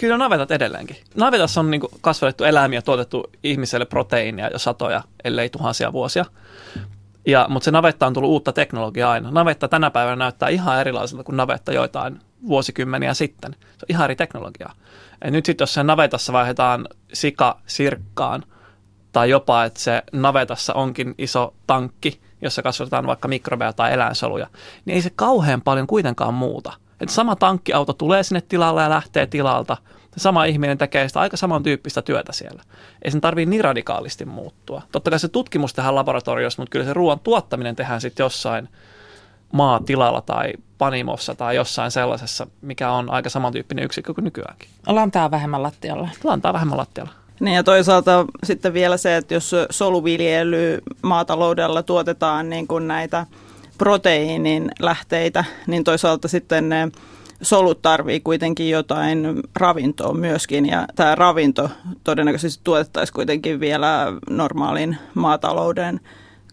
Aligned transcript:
Kyllä 0.00 0.18
navetat 0.18 0.50
edelleenkin. 0.50 0.96
Navetassa 1.14 1.60
on 1.60 1.70
niin 1.70 1.80
kuin 1.80 1.92
kasvatettu 2.00 2.44
eläimiä, 2.44 2.82
tuotettu 2.82 3.30
ihmiselle 3.42 3.84
proteiinia 3.84 4.48
jo 4.48 4.58
satoja, 4.58 5.02
ellei 5.24 5.48
tuhansia 5.50 5.92
vuosia. 5.92 6.24
Ja, 7.26 7.46
mutta 7.48 7.64
se 7.64 7.70
navetta 7.70 8.06
on 8.06 8.14
tullut 8.14 8.30
uutta 8.30 8.52
teknologiaa 8.52 9.12
aina. 9.12 9.30
Navetta 9.30 9.68
tänä 9.68 9.90
päivänä 9.90 10.16
näyttää 10.16 10.48
ihan 10.48 10.80
erilaiselta 10.80 11.24
kuin 11.24 11.36
navetta 11.36 11.72
joitain 11.72 12.20
vuosikymmeniä 12.48 13.14
sitten. 13.14 13.52
Se 13.52 13.58
on 13.58 13.86
ihan 13.88 14.04
eri 14.04 14.16
teknologiaa. 14.16 14.74
Ja 15.24 15.30
nyt 15.30 15.46
sitten 15.46 15.62
jos 15.62 15.74
se 15.74 15.82
navetassa 15.82 16.32
vaihdetaan 16.32 16.88
sika 17.12 17.60
sirkkaan, 17.66 18.44
tai 19.12 19.30
jopa, 19.30 19.64
että 19.64 19.80
se 19.80 20.02
navetassa 20.12 20.74
onkin 20.74 21.14
iso 21.18 21.54
tankki, 21.66 22.20
jossa 22.42 22.62
kasvatetaan 22.62 23.06
vaikka 23.06 23.28
mikrobeja 23.28 23.72
tai 23.72 23.92
eläinsoluja, 23.92 24.46
niin 24.84 24.94
ei 24.94 25.02
se 25.02 25.10
kauhean 25.16 25.62
paljon 25.62 25.86
kuitenkaan 25.86 26.34
muuta. 26.34 26.72
Että 27.00 27.14
sama 27.14 27.36
tankkiauto 27.36 27.92
tulee 27.92 28.22
sinne 28.22 28.40
tilalle 28.40 28.82
ja 28.82 28.90
lähtee 28.90 29.26
tilalta. 29.26 29.76
Sama 30.16 30.44
ihminen 30.44 30.78
tekee 30.78 31.08
sitä 31.08 31.20
aika 31.20 31.36
samantyyppistä 31.36 32.02
työtä 32.02 32.32
siellä. 32.32 32.62
Ei 33.02 33.10
sen 33.10 33.20
tarvitse 33.20 33.50
niin 33.50 33.64
radikaalisti 33.64 34.24
muuttua. 34.24 34.82
Totta 34.92 35.10
kai 35.10 35.18
se 35.18 35.28
tutkimus 35.28 35.74
tehdään 35.74 35.94
laboratoriossa, 35.94 36.62
mutta 36.62 36.70
kyllä 36.70 36.84
se 36.84 36.94
ruoan 36.94 37.20
tuottaminen 37.20 37.76
tehdään 37.76 38.00
sitten 38.00 38.24
jossain 38.24 38.68
maatilalla 39.52 40.20
tai 40.20 40.52
panimossa 40.78 41.34
tai 41.34 41.56
jossain 41.56 41.90
sellaisessa, 41.90 42.46
mikä 42.60 42.92
on 42.92 43.10
aika 43.10 43.30
samantyyppinen 43.30 43.84
yksikkö 43.84 44.14
kuin 44.14 44.24
nykyäänkin. 44.24 44.68
Lantaa 44.86 45.30
vähemmän 45.30 45.62
lattialla. 45.62 46.08
Lantaa 46.24 46.52
vähemmän 46.52 46.78
lattialla. 46.78 47.12
Niin 47.40 47.56
ja 47.56 47.64
toisaalta 47.64 48.24
sitten 48.44 48.74
vielä 48.74 48.96
se, 48.96 49.16
että 49.16 49.34
jos 49.34 49.54
soluviljely 49.70 50.82
maataloudella 51.02 51.82
tuotetaan 51.82 52.50
niin 52.50 52.66
kuin 52.66 52.88
näitä 52.88 53.26
proteiinin 53.80 54.70
lähteitä, 54.80 55.44
niin 55.66 55.84
toisaalta 55.84 56.28
sitten 56.28 56.68
ne 56.68 56.88
solut 57.42 57.82
tarvii 57.82 58.20
kuitenkin 58.20 58.70
jotain 58.70 59.42
ravintoa 59.56 60.14
myöskin 60.14 60.66
ja 60.66 60.86
tämä 60.96 61.14
ravinto 61.14 61.70
todennäköisesti 62.04 62.60
tuotettaisiin 62.64 63.14
kuitenkin 63.14 63.60
vielä 63.60 64.06
normaalin 64.30 64.96
maatalouden 65.14 66.00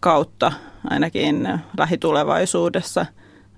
kautta 0.00 0.52
ainakin 0.90 1.48
lähitulevaisuudessa. 1.78 3.06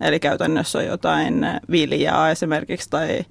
Eli 0.01 0.21
käytännössä 0.21 0.83
jotain 0.83 1.47
viljaa 1.71 2.31
esimerkiksi 2.31 2.91
tai 2.91 3.25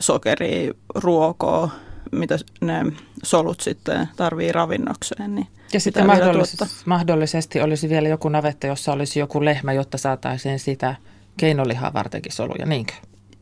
sokeriruokoa, 0.00 1.70
mitä 2.12 2.38
ne 2.60 2.92
solut 3.22 3.60
sitten 3.60 4.08
tarvii 4.16 4.52
ravinnokseen. 4.52 5.34
Niin 5.34 5.46
ja 5.72 5.80
sitten 5.80 6.06
mahdollisesti, 6.06 6.64
mahdollisesti 6.84 7.60
olisi 7.60 7.88
vielä 7.88 8.08
joku 8.08 8.28
navetta, 8.28 8.66
jossa 8.66 8.92
olisi 8.92 9.20
joku 9.20 9.44
lehmä, 9.44 9.72
jotta 9.72 9.98
saataisiin 9.98 10.58
sitä 10.58 10.94
keinolihaa 11.36 11.92
vartenkin 11.92 12.32
soluja, 12.32 12.66
niinkö? 12.66 12.92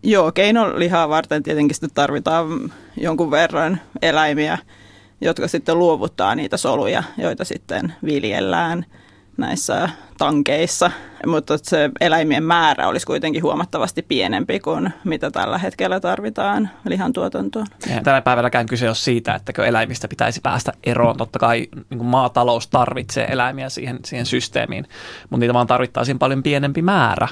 Joo, 0.03 0.33
keinolihaa 0.33 1.09
varten 1.09 1.43
tietenkin 1.43 1.75
sitten 1.75 1.91
tarvitaan 1.95 2.73
jonkun 2.97 3.31
verran 3.31 3.81
eläimiä, 4.03 4.59
jotka 5.21 5.49
sitten 5.49 5.79
luovuttaa 5.79 6.35
niitä 6.35 6.57
soluja, 6.57 7.03
joita 7.19 7.45
sitten 7.45 7.95
viljellään– 8.05 8.87
näissä 9.39 9.89
tankeissa, 10.19 10.91
mutta 11.27 11.59
se 11.63 11.91
eläimien 12.01 12.45
määrä 12.45 12.89
olisi 12.89 13.07
kuitenkin 13.07 13.43
huomattavasti 13.43 14.03
pienempi 14.03 14.61
kuin 14.61 14.91
mitä 15.05 15.31
tällä 15.31 15.59
hetkellä 15.59 16.01
tarvitaan 16.01 16.71
lihantuotantoon. 16.85 17.67
tänä 18.05 18.21
päivälläkään 18.23 18.67
kyse 18.67 18.89
on 18.89 18.97
siitä, 18.97 19.35
että 19.35 19.65
eläimistä 19.65 20.09
pitäisi 20.09 20.41
päästä 20.41 20.73
eroon. 20.85 21.17
Totta 21.17 21.39
kai 21.39 21.69
niin 21.91 21.99
kuin 21.99 22.07
maatalous 22.09 22.67
tarvitsee 22.67 23.27
eläimiä 23.31 23.69
siihen, 23.69 23.99
siihen 24.05 24.27
systeemiin, 24.27 24.87
mutta 25.23 25.41
niitä 25.41 25.55
vaan 25.55 25.67
tarvittaisiin 25.67 26.19
paljon 26.19 26.43
pienempi 26.43 26.83
määrä. 26.83 27.29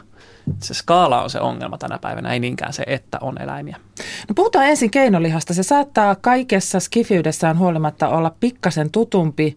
Se 0.62 0.74
skaala 0.74 1.22
on 1.22 1.30
se 1.30 1.40
ongelma 1.40 1.78
tänä 1.78 1.98
päivänä, 1.98 2.32
ei 2.32 2.40
niinkään 2.40 2.72
se, 2.72 2.84
että 2.86 3.18
on 3.20 3.42
eläimiä. 3.42 3.76
No 4.28 4.34
puhutaan 4.34 4.66
ensin 4.66 4.90
keinolihasta. 4.90 5.54
Se 5.54 5.62
saattaa 5.62 6.14
kaikessa 6.14 6.80
skifiydessään 6.80 7.58
huolimatta 7.58 8.08
olla 8.08 8.34
pikkasen 8.40 8.90
tutumpi 8.90 9.56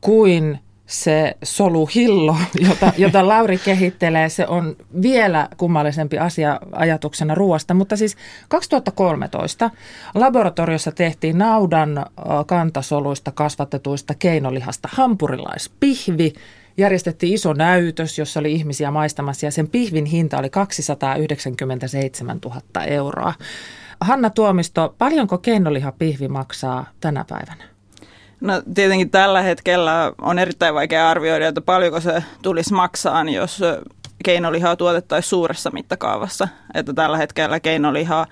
kuin 0.00 0.58
se 0.88 1.36
soluhillo, 1.44 2.36
jota, 2.68 2.92
jota 2.98 3.28
Lauri 3.28 3.58
kehittelee, 3.58 4.28
se 4.28 4.46
on 4.46 4.76
vielä 5.02 5.48
kummallisempi 5.56 6.18
asia 6.18 6.60
ajatuksena 6.72 7.34
ruoasta. 7.34 7.74
Mutta 7.74 7.96
siis 7.96 8.16
2013 8.48 9.70
laboratoriossa 10.14 10.92
tehtiin 10.92 11.38
naudan 11.38 12.06
kantasoluista 12.46 13.32
kasvatetuista 13.32 14.14
keinolihasta 14.14 14.88
hampurilaispihvi. 14.92 16.32
Järjestettiin 16.76 17.34
iso 17.34 17.52
näytös, 17.52 18.18
jossa 18.18 18.40
oli 18.40 18.52
ihmisiä 18.52 18.90
maistamassa 18.90 19.46
ja 19.46 19.50
sen 19.50 19.68
pihvin 19.68 20.04
hinta 20.04 20.38
oli 20.38 20.50
297 20.50 22.38
000 22.44 22.84
euroa. 22.84 23.34
Hanna 24.00 24.30
Tuomisto, 24.30 24.94
paljonko 24.98 25.38
keinolihapihvi 25.38 26.28
maksaa 26.28 26.86
tänä 27.00 27.24
päivänä? 27.28 27.77
No 28.40 28.62
tietenkin 28.74 29.10
tällä 29.10 29.42
hetkellä 29.42 30.12
on 30.22 30.38
erittäin 30.38 30.74
vaikea 30.74 31.10
arvioida, 31.10 31.48
että 31.48 31.60
paljonko 31.60 32.00
se 32.00 32.22
tulisi 32.42 32.74
maksaa, 32.74 33.24
jos 33.24 33.60
keinolihaa 34.24 34.76
tuotettaisiin 34.76 35.30
suuressa 35.30 35.70
mittakaavassa. 35.70 36.48
Että 36.74 36.92
tällä 36.92 37.16
hetkellä 37.16 37.60
keinolihaa 37.60 38.26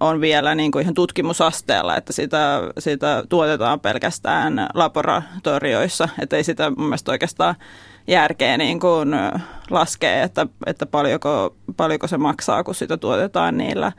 on 0.00 0.20
vielä 0.20 0.54
niin 0.54 0.72
kuin 0.72 0.82
ihan 0.82 0.94
tutkimusasteella, 0.94 1.96
että 1.96 2.12
sitä, 2.12 2.60
sitä 2.78 3.24
tuotetaan 3.28 3.80
pelkästään 3.80 4.68
laboratorioissa, 4.74 6.08
että 6.22 6.36
ei 6.36 6.44
sitä 6.44 6.70
mun 6.70 6.86
mielestä 6.86 7.12
oikeastaan 7.12 7.54
järkeä 8.06 8.56
niin 8.56 8.80
kuin 8.80 9.16
laskea, 9.70 10.22
että, 10.22 10.46
että 10.66 10.86
paljonko, 10.86 11.56
paljonko 11.76 12.06
se 12.06 12.18
maksaa, 12.18 12.64
kun 12.64 12.74
sitä 12.74 12.96
tuotetaan 12.96 13.58
niillä 13.58 13.92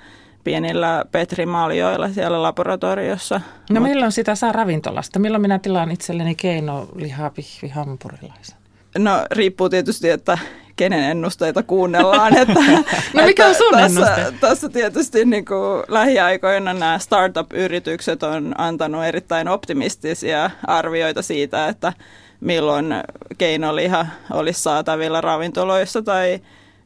pienillä 0.43 1.05
petrimaljoilla 1.11 2.09
siellä 2.09 2.41
laboratoriossa. 2.41 3.41
No 3.69 3.79
Mut, 3.79 3.89
milloin 3.89 4.11
sitä 4.11 4.35
saa 4.35 4.51
ravintolasta? 4.51 5.19
Milloin 5.19 5.41
minä 5.41 5.59
tilaan 5.59 5.91
itselleni 5.91 6.35
keinolihapihvi 6.35 7.69
hampurilaisen? 7.69 8.57
No 8.97 9.11
riippuu 9.31 9.69
tietysti, 9.69 10.09
että 10.09 10.37
kenen 10.75 11.03
ennusteita 11.03 11.63
kuunnellaan. 11.63 12.37
Että, 12.37 12.59
no 13.13 13.25
mikä 13.25 13.47
on 13.47 13.55
sun 13.55 13.71
tässä, 13.71 13.85
ennuste? 13.85 14.37
Tässä 14.39 14.69
tietysti 14.69 15.25
niin 15.25 15.45
kuin 15.45 15.83
lähiaikoina 15.87 16.73
nämä 16.73 16.99
startup-yritykset 16.99 18.23
on 18.23 18.55
antanut 18.57 19.03
erittäin 19.03 19.47
optimistisia 19.47 20.49
arvioita 20.67 21.21
siitä, 21.21 21.67
että 21.67 21.93
milloin 22.39 22.95
keinoliha 23.37 24.05
olisi 24.31 24.61
saatavilla 24.61 25.21
ravintoloissa 25.21 26.01
tai, 26.01 26.39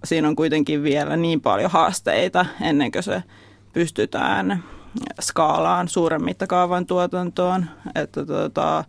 Siinä 0.04 0.28
on 0.28 0.36
kuitenkin 0.36 0.82
vielä 0.82 1.16
niin 1.16 1.40
paljon 1.40 1.70
haasteita 1.70 2.46
ennen 2.60 2.92
kuin 2.92 3.02
se 3.02 3.22
pystytään 3.72 4.64
skaalaan 5.20 5.88
suuren 5.88 6.24
mittakaavan 6.24 6.86
tuotantoon, 6.86 7.66
että 7.94 8.26
tota, 8.26 8.84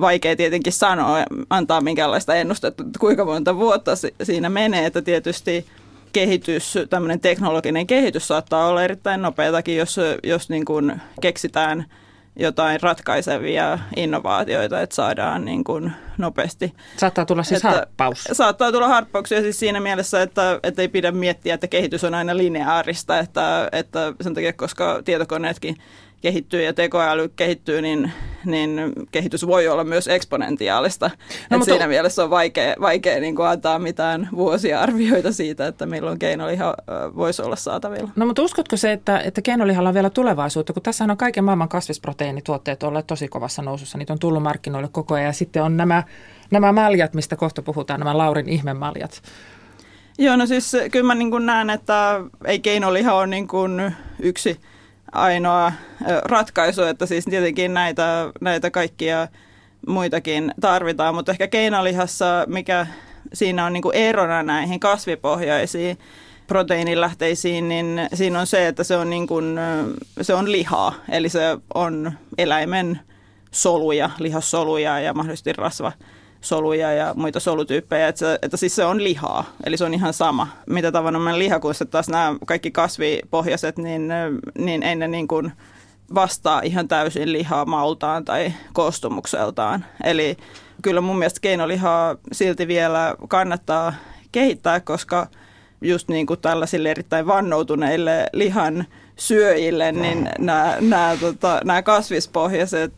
vaikea 0.00 0.36
tietenkin 0.36 0.72
sanoa, 0.72 1.18
antaa 1.50 1.80
minkäänlaista 1.80 2.34
ennustetta, 2.34 2.82
että 2.82 2.98
kuinka 2.98 3.24
monta 3.24 3.56
vuotta 3.56 3.92
siinä 4.22 4.50
menee, 4.50 4.86
että 4.86 5.02
tietysti 5.02 5.66
kehitys, 6.12 6.78
tämmöinen 6.90 7.20
teknologinen 7.20 7.86
kehitys 7.86 8.28
saattaa 8.28 8.66
olla 8.66 8.82
erittäin 8.84 9.22
nopeatakin, 9.22 9.76
jos, 9.76 9.96
jos 10.22 10.48
niin 10.48 10.64
kuin 10.64 11.00
keksitään 11.20 11.86
jotain 12.36 12.82
ratkaisevia 12.82 13.78
innovaatioita, 13.96 14.80
että 14.80 14.94
saadaan 14.94 15.44
niin 15.44 15.64
kuin 15.64 15.92
nopeasti. 16.18 16.74
Saattaa 16.96 17.26
tulla 17.26 17.42
siis 17.42 17.64
että, 17.64 17.76
harppaus. 17.76 18.24
Saattaa 18.32 18.72
tulla 18.72 18.88
harppauksia 18.88 19.40
siis 19.40 19.60
siinä 19.60 19.80
mielessä, 19.80 20.22
että, 20.22 20.60
että 20.62 20.82
ei 20.82 20.88
pidä 20.88 21.12
miettiä, 21.12 21.54
että 21.54 21.68
kehitys 21.68 22.04
on 22.04 22.14
aina 22.14 22.36
lineaarista, 22.36 23.18
että, 23.18 23.68
että 23.72 24.12
sen 24.20 24.34
takia, 24.34 24.52
koska 24.52 25.02
tietokoneetkin 25.04 25.76
kehittyy 26.20 26.62
ja 26.62 26.72
tekoäly 26.72 27.28
kehittyy, 27.28 27.82
niin 27.82 28.12
niin 28.44 28.92
kehitys 29.10 29.46
voi 29.46 29.68
olla 29.68 29.84
myös 29.84 30.08
eksponentiaalista. 30.08 31.10
No, 31.50 31.58
mutta... 31.58 31.72
Siinä 31.72 31.88
mielessä 31.88 32.24
on 32.24 32.30
vaikea, 32.30 32.74
vaikea 32.80 33.20
niin 33.20 33.36
kuin 33.36 33.48
antaa 33.48 33.78
mitään 33.78 34.28
vuosia 34.36 34.80
arvioita 34.80 35.32
siitä, 35.32 35.66
että 35.66 35.86
milloin 35.86 36.18
keinoliha 36.18 36.74
voisi 37.16 37.42
olla 37.42 37.56
saatavilla. 37.56 38.10
No 38.16 38.26
mutta 38.26 38.42
uskotko 38.42 38.76
se, 38.76 38.92
että, 38.92 39.18
että 39.18 39.42
keinolihalla 39.42 39.88
on 39.88 39.94
vielä 39.94 40.10
tulevaisuutta, 40.10 40.72
kun 40.72 40.82
tässä 40.82 41.04
on 41.04 41.16
kaiken 41.16 41.44
maailman 41.44 41.68
kasvisproteiinituotteet 41.68 42.82
olleet 42.82 43.06
tosi 43.06 43.28
kovassa 43.28 43.62
nousussa, 43.62 43.98
niitä 43.98 44.12
on 44.12 44.18
tullut 44.18 44.42
markkinoille 44.42 44.88
koko 44.92 45.14
ajan 45.14 45.26
ja 45.26 45.32
sitten 45.32 45.62
on 45.62 45.76
nämä, 45.76 46.02
nämä 46.50 46.72
maljat, 46.72 47.14
mistä 47.14 47.36
kohta 47.36 47.62
puhutaan, 47.62 48.00
nämä 48.00 48.18
Laurin 48.18 48.48
ihmemaljat. 48.48 49.22
Joo, 50.18 50.36
no 50.36 50.46
siis 50.46 50.76
kyllä 50.90 51.06
mä 51.06 51.14
niin 51.14 51.30
kuin 51.30 51.46
näen, 51.46 51.70
että 51.70 52.20
ei 52.44 52.60
keinoliha 52.60 53.14
ole 53.14 53.26
niin 53.26 53.48
kuin 53.48 53.94
yksi 54.20 54.60
ainoa 55.12 55.72
ratkaisu, 56.24 56.82
että 56.82 57.06
siis 57.06 57.24
tietenkin 57.24 57.74
näitä, 57.74 58.32
näitä 58.40 58.70
kaikkia 58.70 59.28
muitakin 59.86 60.54
tarvitaan, 60.60 61.14
mutta 61.14 61.32
ehkä 61.32 61.48
keinolihassa, 61.48 62.44
mikä 62.46 62.86
siinä 63.32 63.66
on 63.66 63.72
niin 63.72 63.82
kuin 63.82 63.96
erona 63.96 64.42
näihin 64.42 64.80
kasvipohjaisiin 64.80 65.98
proteiinilähteisiin, 66.46 67.68
niin 67.68 68.08
siinä 68.14 68.40
on 68.40 68.46
se, 68.46 68.68
että 68.68 68.84
se 68.84 68.96
on, 68.96 69.10
niin 69.10 69.26
kuin, 69.26 69.60
se 70.20 70.34
on 70.34 70.52
lihaa, 70.52 70.94
eli 71.08 71.28
se 71.28 71.58
on 71.74 72.12
eläimen 72.38 73.00
soluja, 73.50 74.10
lihassoluja 74.18 75.00
ja 75.00 75.14
mahdollisesti 75.14 75.52
rasva 75.52 75.92
soluja 76.42 76.92
ja 76.92 77.14
muita 77.16 77.40
solutyyppejä, 77.40 78.08
että, 78.08 78.18
se, 78.18 78.38
että 78.42 78.56
siis 78.56 78.76
se 78.76 78.84
on 78.84 79.04
lihaa, 79.04 79.44
eli 79.64 79.76
se 79.76 79.84
on 79.84 79.94
ihan 79.94 80.12
sama. 80.12 80.48
Mitä 80.66 80.92
tavanomainen 80.92 81.38
liha, 81.38 81.60
kun 81.60 81.74
taas 81.90 82.08
nämä 82.08 82.36
kaikki 82.46 82.70
kasvipohjaiset, 82.70 83.78
niin, 83.78 84.08
niin 84.58 84.82
ei 84.82 84.96
ne 84.96 85.08
niin 85.08 85.28
kuin 85.28 85.52
vastaa 86.14 86.60
ihan 86.60 86.88
täysin 86.88 87.32
lihaa 87.32 87.64
maultaan 87.64 88.24
tai 88.24 88.52
koostumukseltaan. 88.72 89.84
Eli 90.04 90.36
kyllä 90.82 91.00
mun 91.00 91.18
mielestä 91.18 91.40
keinolihaa 91.40 92.16
silti 92.32 92.68
vielä 92.68 93.14
kannattaa 93.28 93.94
kehittää, 94.32 94.80
koska 94.80 95.26
just 95.80 96.08
niin 96.08 96.26
kuin 96.26 96.40
tällaisille 96.40 96.90
erittäin 96.90 97.26
vannoutuneille 97.26 98.26
lihan 98.32 98.84
syöjille, 99.16 99.92
niin 99.92 100.28
nämä, 100.38 100.76
nämä, 100.80 101.16
tota, 101.20 101.60
nämä 101.64 101.82
kasvispohjaiset 101.82 102.92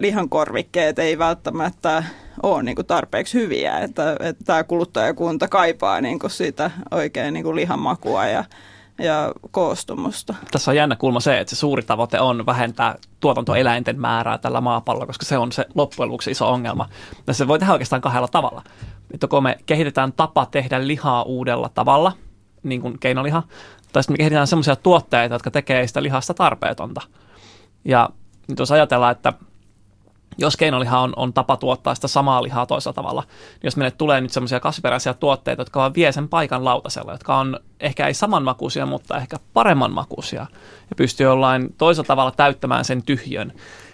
lihankorvikkeet 0.00 0.98
ei 0.98 1.18
välttämättä 1.18 2.04
ole 2.42 2.62
niin 2.62 2.76
kuin 2.76 2.86
tarpeeksi 2.86 3.38
hyviä, 3.38 3.78
että, 3.78 4.16
että 4.20 4.44
tämä 4.44 4.64
kuluttajakunta 4.64 5.48
kaipaa 5.48 6.00
niin 6.00 6.18
kuin 6.18 6.30
sitä 6.30 6.70
oikein 6.90 7.34
niin 7.34 7.44
kuin 7.44 7.56
lihamakua 7.56 8.26
ja, 8.26 8.44
ja 8.98 9.32
koostumusta. 9.50 10.34
Tässä 10.50 10.70
on 10.70 10.76
jännä 10.76 10.96
kulma 10.96 11.20
se, 11.20 11.38
että 11.38 11.54
se 11.54 11.56
suuri 11.56 11.82
tavoite 11.82 12.20
on 12.20 12.46
vähentää 12.46 12.94
tuotantoeläinten 13.20 14.00
määrää 14.00 14.38
tällä 14.38 14.60
maapallolla, 14.60 15.06
koska 15.06 15.24
se 15.24 15.38
on 15.38 15.52
se 15.52 15.66
loppujen 15.74 16.08
lopuksi 16.08 16.30
iso 16.30 16.50
ongelma. 16.52 16.88
Ja 17.26 17.34
se 17.34 17.48
voi 17.48 17.58
tehdä 17.58 17.72
oikeastaan 17.72 18.02
kahdella 18.02 18.28
tavalla. 18.28 18.62
Että 19.14 19.28
kun 19.28 19.42
me 19.42 19.58
kehitetään 19.66 20.12
tapa 20.12 20.46
tehdä 20.46 20.86
lihaa 20.86 21.22
uudella 21.22 21.68
tavalla, 21.68 22.12
niin 22.62 22.80
kuin 22.80 22.98
keinoliha, 22.98 23.42
tai 23.92 24.02
sitten 24.02 24.14
me 24.14 24.16
kehitetään 24.16 24.46
sellaisia 24.46 24.76
tuotteita, 24.76 25.34
jotka 25.34 25.50
tekee 25.50 25.86
sitä 25.86 26.02
lihasta 26.02 26.34
tarpeetonta. 26.34 27.00
Ja 27.84 28.10
nyt 28.48 28.58
jos 28.58 28.72
ajatellaan, 28.72 29.12
että 29.12 29.32
jos 30.38 30.56
keinoliha 30.56 31.00
on, 31.00 31.12
on 31.16 31.32
tapa 31.32 31.56
tuottaa 31.56 31.94
sitä 31.94 32.08
samaa 32.08 32.42
lihaa 32.42 32.66
toisella 32.66 32.94
tavalla, 32.94 33.22
niin 33.22 33.64
jos 33.64 33.76
meille 33.76 33.90
tulee 33.90 34.20
nyt 34.20 34.30
semmoisia 34.30 34.60
kasviperäisiä 34.60 35.14
tuotteita, 35.14 35.60
jotka 35.60 35.80
vaan 35.80 35.94
vie 35.94 36.12
sen 36.12 36.28
paikan 36.28 36.64
lautasella, 36.64 37.12
jotka 37.12 37.36
on 37.36 37.60
ehkä 37.80 38.06
ei 38.06 38.14
samanmakuisia, 38.14 38.86
mutta 38.86 39.16
ehkä 39.16 39.36
paremman 39.54 39.92
makuisia 39.92 40.46
ja 40.90 40.96
pystyy 40.96 41.26
jollain 41.26 41.74
toisella 41.78 42.06
tavalla 42.06 42.30
täyttämään 42.30 42.84
sen 42.84 43.02
tyhjön, 43.02 43.52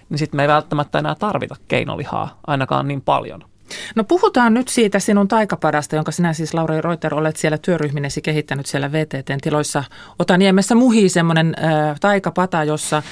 niin 0.09 0.19
sitten 0.19 0.37
me 0.39 0.43
ei 0.43 0.49
välttämättä 0.49 0.99
enää 0.99 1.15
tarvita 1.15 1.57
keinolihaa 1.69 2.41
ainakaan 2.47 2.89
niin 2.89 3.03
paljon. 3.03 3.52
No 3.95 4.05
puhutaan 4.05 4.55
nyt 4.55 4.69
siitä 4.69 4.99
sinun 4.99 5.29
taikapadasta, 5.29 5.97
jonka 5.97 6.13
sinä 6.13 6.33
siis 6.33 6.55
Lauri 6.55 6.81
Reuter 6.81 7.15
olet 7.15 7.37
siellä 7.37 7.59
työryhminesi 7.59 8.23
kehittänyt 8.23 8.67
siellä 8.67 8.93
VTTn 8.93 9.39
tiloissa. 9.43 9.85
Otaniemessä 10.19 10.75
muhii 10.75 11.09
semmoinen 11.09 11.55
äh, 11.65 12.01
taikapata, 12.01 12.65
jossa 12.65 13.03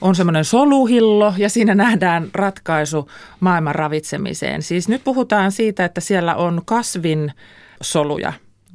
on 0.00 0.14
semmoinen 0.14 0.44
soluhillo 0.44 1.34
ja 1.36 1.48
siinä 1.48 1.74
nähdään 1.74 2.28
ratkaisu 2.34 3.10
maailman 3.40 3.74
ravitsemiseen. 3.74 4.62
Siis 4.62 4.88
nyt 4.88 5.04
puhutaan 5.04 5.52
siitä, 5.52 5.84
että 5.84 6.00
siellä 6.00 6.34
on 6.34 6.62
kasvin 6.64 7.32
soluja, 7.82 8.32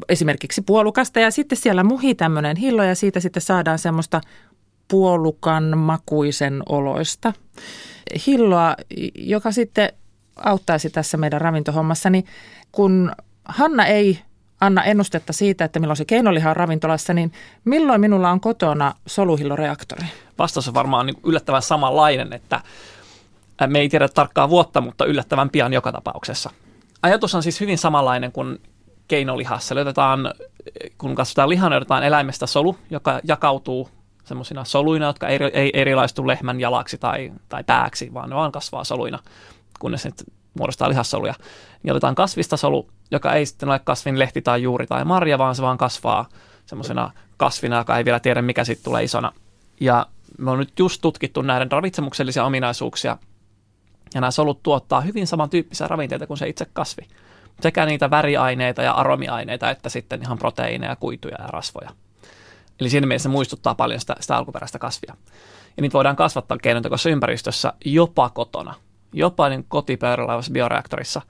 esimerkiksi 0.09 0.61
puolukasta 0.61 1.19
ja 1.19 1.31
sitten 1.31 1.57
siellä 1.57 1.83
muhii 1.83 2.15
tämmöinen 2.15 2.57
hillo 2.57 2.83
ja 2.83 2.95
siitä 2.95 3.19
sitten 3.19 3.41
saadaan 3.41 3.79
semmoista 3.79 4.21
puolukan 4.87 5.77
makuisen 5.77 6.63
oloista 6.69 7.33
hilloa, 8.27 8.75
joka 9.15 9.51
sitten 9.51 9.89
auttaisi 10.35 10.89
tässä 10.89 11.17
meidän 11.17 11.41
ravintohommassa, 11.41 12.09
niin 12.09 12.25
kun 12.71 13.11
Hanna 13.45 13.85
ei 13.85 14.19
anna 14.61 14.83
ennustetta 14.83 15.33
siitä, 15.33 15.65
että 15.65 15.79
milloin 15.79 15.97
se 15.97 16.05
keinoliha 16.05 16.49
on 16.49 16.55
ravintolassa, 16.55 17.13
niin 17.13 17.31
milloin 17.65 18.01
minulla 18.01 18.31
on 18.31 18.39
kotona 18.39 18.93
soluhilloreaktori? 19.07 20.07
Vastaus 20.39 20.67
on 20.67 20.73
varmaan 20.73 21.05
niin 21.05 21.17
yllättävän 21.23 21.61
samanlainen, 21.61 22.33
että 22.33 22.61
me 23.67 23.79
ei 23.79 23.89
tiedä 23.89 24.07
tarkkaa 24.07 24.49
vuotta, 24.49 24.81
mutta 24.81 25.05
yllättävän 25.05 25.49
pian 25.49 25.73
joka 25.73 25.91
tapauksessa. 25.91 26.49
Ajatus 27.01 27.35
on 27.35 27.43
siis 27.43 27.59
hyvin 27.59 27.77
samanlainen 27.77 28.31
kuin 28.31 28.61
keinolihassa. 29.07 29.73
Eli 29.73 29.81
otetaan, 29.81 30.33
kun 30.97 31.15
katsotaan 31.15 31.49
lihan, 31.49 31.73
otetaan 31.73 32.03
eläimestä 32.03 32.45
solu, 32.45 32.77
joka 32.89 33.19
jakautuu 33.23 33.89
semmoisina 34.23 34.63
soluina, 34.63 35.05
jotka 35.05 35.27
ei, 35.27 35.39
ei 35.53 35.71
erilaistu 35.73 36.27
lehmän 36.27 36.59
jalaksi 36.59 36.97
tai, 36.97 37.31
tai 37.49 37.63
pääksi, 37.63 38.13
vaan 38.13 38.29
ne 38.29 38.35
vaan 38.35 38.51
kasvaa 38.51 38.83
soluina 38.83 39.19
kunnes 39.85 40.05
ne 40.05 40.11
muodostaa 40.57 40.89
lihassoluja. 40.89 41.33
Niin 41.83 41.91
otetaan 41.91 42.15
kasvista 42.15 42.57
solu, 42.57 42.89
joka 43.11 43.33
ei 43.33 43.45
sitten 43.45 43.69
ole 43.69 43.79
kasvin 43.79 44.19
lehti 44.19 44.41
tai 44.41 44.63
juuri 44.63 44.87
tai 44.87 45.05
marja, 45.05 45.37
vaan 45.37 45.55
se 45.55 45.61
vaan 45.61 45.77
kasvaa 45.77 46.29
semmoisena 46.65 47.11
kasvina, 47.37 47.77
joka 47.77 47.97
ei 47.97 48.05
vielä 48.05 48.19
tiedä, 48.19 48.41
mikä 48.41 48.63
sitten 48.63 48.83
tulee 48.83 49.03
isona. 49.03 49.31
Ja 49.79 50.05
me 50.37 50.51
on 50.51 50.59
nyt 50.59 50.79
just 50.79 51.01
tutkittu 51.01 51.41
näiden 51.41 51.71
ravitsemuksellisia 51.71 52.45
ominaisuuksia, 52.45 53.17
ja 54.15 54.21
nämä 54.21 54.31
solut 54.31 54.63
tuottaa 54.63 55.01
hyvin 55.01 55.27
samantyyppisiä 55.27 55.87
ravinteita 55.87 56.27
kuin 56.27 56.37
se 56.37 56.47
itse 56.47 56.65
kasvi. 56.73 57.03
Sekä 57.61 57.85
niitä 57.85 58.09
väriaineita 58.09 58.81
ja 58.81 58.93
aromiaineita, 58.93 59.69
että 59.69 59.89
sitten 59.89 60.21
ihan 60.21 60.37
proteiineja, 60.37 60.95
kuituja 60.95 61.35
ja 61.39 61.47
rasvoja. 61.47 61.89
Eli 62.79 62.89
siinä 62.89 63.07
mielessä 63.07 63.29
se 63.29 63.31
muistuttaa 63.31 63.75
paljon 63.75 63.99
sitä, 63.99 64.15
sitä 64.19 64.37
alkuperäistä 64.37 64.79
kasvia. 64.79 65.15
Ja 65.77 65.81
niitä 65.81 65.93
voidaan 65.93 66.15
kasvattaa 66.15 66.57
keinotekoisessa 66.57 67.09
ympäristössä 67.09 67.73
jopa 67.85 68.29
kotona 68.29 68.73
jopa 69.15 69.49
niin 69.49 69.65
kotipöydällä 69.67 70.33
bioreaktorissa. 70.51 71.21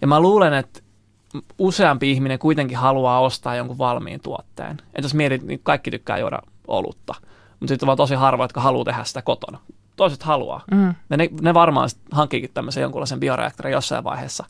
Ja 0.00 0.06
mä 0.06 0.20
luulen, 0.20 0.54
että 0.54 0.80
useampi 1.58 2.10
ihminen 2.10 2.38
kuitenkin 2.38 2.78
haluaa 2.78 3.20
ostaa 3.20 3.56
jonkun 3.56 3.78
valmiin 3.78 4.20
tuotteen. 4.20 4.70
Että 4.70 5.02
jos 5.02 5.14
mietit, 5.14 5.42
niin 5.42 5.60
kaikki 5.62 5.90
tykkää 5.90 6.18
juoda 6.18 6.38
olutta. 6.68 7.14
Mutta 7.60 7.72
sitten 7.72 7.88
on 7.88 7.96
tosi 7.96 8.14
harvoja, 8.14 8.44
jotka 8.44 8.60
haluaa 8.60 8.84
tehdä 8.84 9.04
sitä 9.04 9.22
kotona. 9.22 9.58
Toiset 9.96 10.22
haluaa. 10.22 10.64
Mm. 10.70 10.94
Ja 11.10 11.16
ne, 11.16 11.28
ne 11.40 11.54
varmaan 11.54 11.88
hankkiikin 12.10 12.50
tämmöisen 12.54 12.82
jonkunlaisen 12.82 13.20
bioreaktorin 13.20 13.72
jossain 13.72 14.04
vaiheessa. 14.04 14.44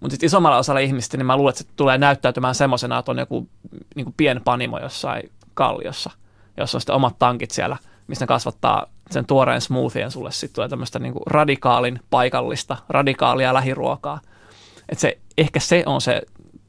Mutta 0.00 0.12
sitten 0.12 0.26
isommalla 0.26 0.58
osalla 0.58 0.80
ihmistä, 0.80 1.16
niin 1.16 1.26
mä 1.26 1.36
luulen, 1.36 1.50
että 1.50 1.62
se 1.62 1.68
tulee 1.76 1.98
näyttäytymään 1.98 2.54
semmoisena, 2.54 2.98
että 2.98 3.10
on 3.10 3.18
joku 3.18 3.48
niin 3.94 4.04
kuin 4.04 4.14
pien 4.16 4.40
panimo 4.44 4.78
jossain 4.78 5.32
kalliossa, 5.54 6.10
jossa 6.56 6.76
on 6.76 6.80
sitten 6.80 6.94
omat 6.94 7.18
tankit 7.18 7.50
siellä, 7.50 7.76
mistä 8.06 8.22
ne 8.22 8.26
kasvattaa 8.26 8.86
sen 9.10 9.26
tuoreen 9.26 9.60
smoothien 9.60 10.10
sulle 10.10 10.32
sitten 10.32 10.54
tulee 10.54 10.68
tämmöistä 10.68 10.98
niinku 10.98 11.22
radikaalin 11.26 12.00
paikallista, 12.10 12.76
radikaalia 12.88 13.54
lähiruokaa. 13.54 14.20
Että 14.88 15.00
se, 15.00 15.18
ehkä 15.38 15.60
se 15.60 15.82
on 15.86 16.00
se 16.00 16.22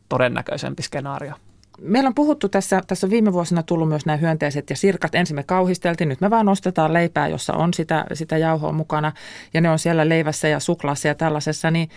todennäköisempi 0.09 0.83
skenaario. 0.83 1.33
Meillä 1.81 2.07
on 2.07 2.15
puhuttu 2.15 2.49
tässä, 2.49 2.81
tässä 2.87 3.07
on 3.07 3.11
viime 3.11 3.33
vuosina 3.33 3.63
tullut 3.63 3.89
myös 3.89 4.05
nämä 4.05 4.17
hyönteiset 4.17 4.69
ja 4.69 4.75
sirkat. 4.75 5.15
Ensin 5.15 5.35
me 5.35 5.43
kauhisteltiin, 5.43 6.09
nyt 6.09 6.21
me 6.21 6.29
vaan 6.29 6.45
nostetaan 6.45 6.93
leipää, 6.93 7.27
jossa 7.27 7.53
on 7.53 7.73
sitä, 7.73 8.05
sitä 8.13 8.37
jauhoa 8.37 8.71
mukana 8.71 9.11
ja 9.53 9.61
ne 9.61 9.69
on 9.69 9.79
siellä 9.79 10.09
leivässä 10.09 10.47
ja 10.47 10.59
suklaassa 10.59 11.07
ja 11.07 11.15
tällaisessa. 11.15 11.71
Niin 11.71 11.89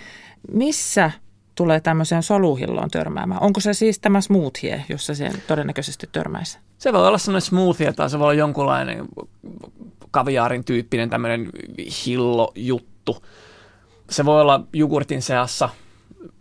missä 0.53 1.11
tulee 1.55 1.81
tämmöiseen 1.81 2.23
soluhilloon 2.23 2.91
törmäämään? 2.91 3.43
Onko 3.43 3.61
se 3.61 3.75
siis 3.75 3.99
tämä 3.99 4.21
smoothie, 4.21 4.85
jossa 4.89 5.15
se 5.15 5.31
todennäköisesti 5.47 6.09
törmäisi? 6.13 6.59
Se 6.79 6.93
voi 6.93 7.09
olla 7.09 7.19
semmoinen 7.19 7.43
smoothie 7.43 7.93
tai 7.93 8.11
se 8.11 8.19
voi 8.19 8.25
olla 8.25 8.35
jonkunlainen 8.35 9.05
kaviaarin 10.11 10.65
tyyppinen 10.65 11.11
tämmöinen 11.11 11.51
hillo-juttu. 12.07 13.17
Se 14.11 14.25
voi 14.25 14.41
olla 14.41 14.61
jogurtin 14.73 15.23
seassa 15.23 15.69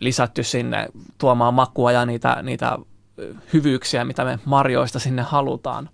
lisätty 0.00 0.42
sinne 0.42 0.88
tuomaan 1.18 1.54
makua 1.54 1.92
ja 1.92 2.06
niitä, 2.06 2.42
niitä 2.42 2.78
hyvyyksiä, 3.52 4.04
mitä 4.04 4.24
me 4.24 4.38
marjoista 4.44 4.98
sinne 4.98 5.22
halutaan. 5.22 5.88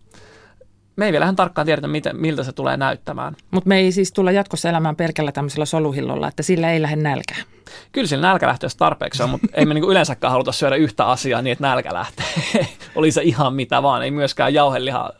Me 0.96 1.06
ei 1.06 1.12
vielä 1.12 1.24
ihan 1.24 1.36
tarkkaan 1.36 1.66
tiedetä, 1.66 1.88
miltä 2.12 2.42
se 2.42 2.52
tulee 2.52 2.76
näyttämään. 2.76 3.36
Mutta 3.50 3.68
me 3.68 3.78
ei 3.78 3.92
siis 3.92 4.12
tulla 4.12 4.32
jatkossa 4.32 4.68
elämään 4.68 4.96
pelkällä 4.96 5.32
tämmöisellä 5.32 5.64
soluhillolla, 5.64 6.28
että 6.28 6.42
sillä 6.42 6.72
ei 6.72 6.82
lähde 6.82 6.96
nälkä. 6.96 7.34
Kyllä 7.92 8.06
sillä 8.06 8.28
nälkä 8.28 8.46
lähtee 8.46 8.70
tarpeeksi 8.78 9.22
on, 9.22 9.30
mutta 9.30 9.46
ei 9.54 9.66
me 9.66 9.74
niinku 9.74 9.90
yleensäkään 9.90 10.30
haluta 10.30 10.52
syödä 10.52 10.76
yhtä 10.76 11.06
asiaa 11.06 11.42
niin, 11.42 11.52
että 11.52 11.68
nälkä 11.68 11.94
lähtee. 11.94 12.26
Oli 12.96 13.12
se 13.12 13.22
ihan 13.22 13.54
mitä 13.54 13.82
vaan, 13.82 14.02
ei 14.02 14.10
myöskään 14.10 14.54
jauheliha 14.54 15.10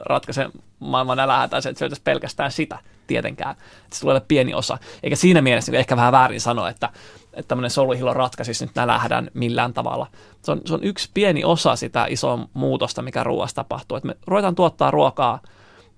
ratkaise 0.00 0.48
maailman 0.78 1.16
nälähätä, 1.16 1.56
että 1.56 1.78
syötäisiin 1.78 2.04
pelkästään 2.04 2.52
sitä 2.52 2.78
tietenkään. 3.06 3.50
Että 3.50 3.96
se 3.96 4.00
tulee 4.00 4.20
pieni 4.28 4.54
osa. 4.54 4.78
Eikä 5.02 5.16
siinä 5.16 5.42
mielessä 5.42 5.72
niin 5.72 5.80
ehkä 5.80 5.96
vähän 5.96 6.12
väärin 6.12 6.40
sanoa, 6.40 6.68
että, 6.68 6.90
että 7.36 7.48
tämmöinen 7.48 7.70
soluhillo 7.70 8.14
ratkaisisi 8.14 8.64
nyt 8.64 8.74
nälähdän 8.74 9.30
millään 9.34 9.74
tavalla. 9.74 10.06
Se 10.42 10.52
on, 10.52 10.60
se 10.64 10.74
on 10.74 10.84
yksi 10.84 11.10
pieni 11.14 11.44
osa 11.44 11.76
sitä 11.76 12.06
isoa 12.08 12.48
muutosta, 12.54 13.02
mikä 13.02 13.24
ruoassa 13.24 13.56
tapahtuu. 13.56 13.96
Että 13.96 14.06
me 14.06 14.16
ruvetaan 14.26 14.54
tuottaa 14.54 14.90
ruokaa 14.90 15.40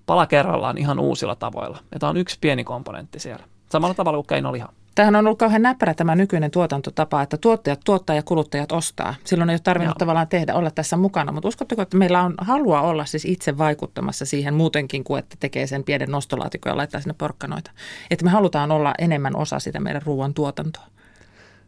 pala 0.05 0.25
kerrallaan 0.25 0.77
ihan 0.77 0.99
uusilla 0.99 1.35
tavoilla. 1.35 1.77
Ja 1.93 1.99
tämä 1.99 2.09
on 2.09 2.17
yksi 2.17 2.37
pieni 2.41 2.63
komponentti 2.63 3.19
siellä. 3.19 3.43
Samalla 3.69 3.93
tavalla 3.93 4.17
kuin 4.17 4.27
keinoliha. 4.27 4.69
Tämähän 4.95 5.15
on 5.15 5.27
ollut 5.27 5.39
kauhean 5.39 5.61
näppärä 5.61 5.93
tämä 5.93 6.15
nykyinen 6.15 6.51
tuotantotapa, 6.51 7.21
että 7.21 7.37
tuottajat 7.37 7.79
tuottaa 7.85 8.15
ja 8.15 8.23
kuluttajat 8.23 8.71
ostaa. 8.71 9.15
Silloin 9.23 9.49
ei 9.49 9.53
ole 9.53 9.59
tarvinnut 9.63 9.95
Joo. 9.95 9.99
tavallaan 9.99 10.27
tehdä, 10.27 10.53
olla 10.53 10.71
tässä 10.71 10.97
mukana, 10.97 11.31
mutta 11.31 11.47
uskotteko, 11.47 11.81
että 11.81 11.97
meillä 11.97 12.21
on 12.21 12.35
halua 12.37 12.81
olla 12.81 13.05
siis 13.05 13.25
itse 13.25 13.57
vaikuttamassa 13.57 14.25
siihen 14.25 14.53
muutenkin 14.53 15.03
kuin, 15.03 15.19
että 15.19 15.35
tekee 15.39 15.67
sen 15.67 15.83
pienen 15.83 16.11
nostolaatikon 16.11 16.71
ja 16.71 16.77
laittaa 16.77 17.01
sinne 17.01 17.15
porkkanoita. 17.17 17.71
Että 18.11 18.25
me 18.25 18.31
halutaan 18.31 18.71
olla 18.71 18.93
enemmän 18.99 19.35
osa 19.35 19.59
sitä 19.59 19.79
meidän 19.79 20.01
ruoan 20.01 20.33
tuotantoa. 20.33 20.85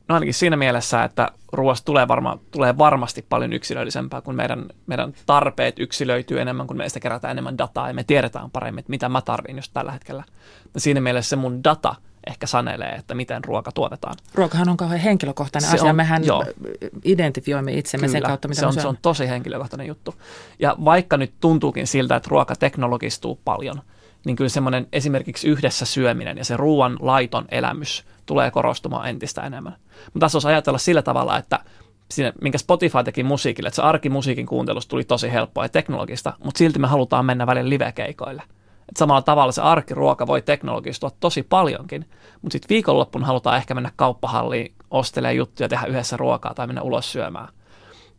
No 0.10 0.16
ainakin 0.16 0.34
siinä 0.34 0.58
mielessä, 0.58 1.04
että 1.04 1.32
ruoasta 1.52 1.86
tulee, 1.86 2.08
varma, 2.08 2.38
tulee 2.52 2.78
varmasti 2.78 3.26
paljon 3.30 3.54
yksilöllisempää, 3.54 4.22
kun 4.22 4.36
meidän, 4.36 4.66
meidän 4.88 5.14
tarpeet 5.26 5.80
yksilöityy 5.80 6.42
enemmän, 6.42 6.68
kun 6.68 6.78
meistä 6.78 7.00
kerätään 7.00 7.32
enemmän 7.32 7.58
dataa 7.58 7.88
ja 7.88 7.94
me 7.94 8.04
tiedetään 8.04 8.52
paremmin, 8.52 8.80
että 8.80 8.90
mitä 8.90 9.10
mä 9.10 9.22
tarvin 9.22 9.56
just 9.56 9.72
tällä 9.74 9.92
hetkellä. 9.92 10.24
Ja 10.74 10.80
siinä 10.80 11.02
mielessä 11.02 11.30
se 11.30 11.36
mun 11.36 11.64
data– 11.64 11.96
ehkä 12.28 12.48
sanelee, 12.48 12.92
että 12.92 13.16
miten 13.16 13.44
ruoka 13.44 13.72
tuotetaan. 13.72 14.16
Ruokahan 14.36 14.70
on 14.70 14.78
kauhean 14.78 15.00
henkilökohtainen 15.00 15.70
se 15.70 15.76
asia. 15.76 15.90
On, 15.90 15.96
Mehän 15.96 16.26
joo. 16.26 16.46
identifioimme 17.04 17.74
itsemme 17.74 18.08
Kyllä, 18.08 18.12
sen 18.12 18.24
kautta, 18.24 18.48
mitä 18.48 18.60
se 18.60 18.66
on, 18.66 18.74
se 18.74 18.88
on 18.88 18.98
tosi 19.02 19.28
henkilökohtainen 19.28 19.88
juttu. 19.88 20.16
Ja 20.60 20.76
vaikka 20.86 21.18
nyt 21.18 21.34
tuntuukin 21.40 21.88
siltä, 21.88 22.16
että 22.16 22.30
ruoka 22.32 22.56
teknologistuu 22.56 23.40
paljon, 23.46 23.82
niin 24.26 24.36
kyllä 24.36 24.50
semmoinen 24.50 24.88
esimerkiksi 24.94 25.48
yhdessä 25.48 25.86
syöminen 25.86 26.38
ja 26.38 26.46
se 26.46 26.58
ruoan 26.58 26.98
laiton 27.00 27.46
elämys 27.52 28.06
tulee 28.26 28.52
korostumaan 28.52 29.10
entistä 29.10 29.42
enemmän. 29.42 29.76
Mutta 30.06 30.20
tässä 30.20 30.36
olisi 30.36 30.48
ajatella 30.48 30.78
sillä 30.78 31.02
tavalla, 31.02 31.38
että 31.38 31.60
siinä, 32.12 32.34
minkä 32.42 32.58
Spotify 32.58 33.04
teki 33.06 33.24
musiikille, 33.24 33.68
että 33.68 33.76
se 33.76 33.82
arkimusiikin 33.82 34.46
kuuntelusta 34.46 34.90
tuli 34.90 35.04
tosi 35.04 35.32
helppoa 35.32 35.66
ja 35.66 35.70
teknologista, 35.70 36.34
mutta 36.44 36.58
silti 36.58 36.80
me 36.80 36.88
halutaan 36.88 37.26
mennä 37.26 37.48
välillä 37.48 37.70
livekeikoille– 37.70 38.44
et 38.90 38.98
samalla 38.98 39.22
tavalla 39.22 39.52
se 39.52 39.62
arkiruoka 39.62 40.28
voi 40.28 40.42
teknologistua 40.42 41.12
tosi 41.20 41.44
paljonkin, 41.44 42.06
mutta 42.42 42.54
sitten 42.54 42.70
viikonloppuna 42.70 43.26
halutaan 43.26 43.58
ehkä 43.58 43.74
mennä 43.74 43.92
kauppahalliin, 43.96 44.74
ostelemaan 44.92 45.36
juttuja, 45.36 45.70
tehdä 45.70 45.86
yhdessä 45.86 46.18
ruokaa 46.18 46.54
tai 46.54 46.68
mennä 46.68 46.82
ulos 46.82 47.12
syömään. 47.12 47.48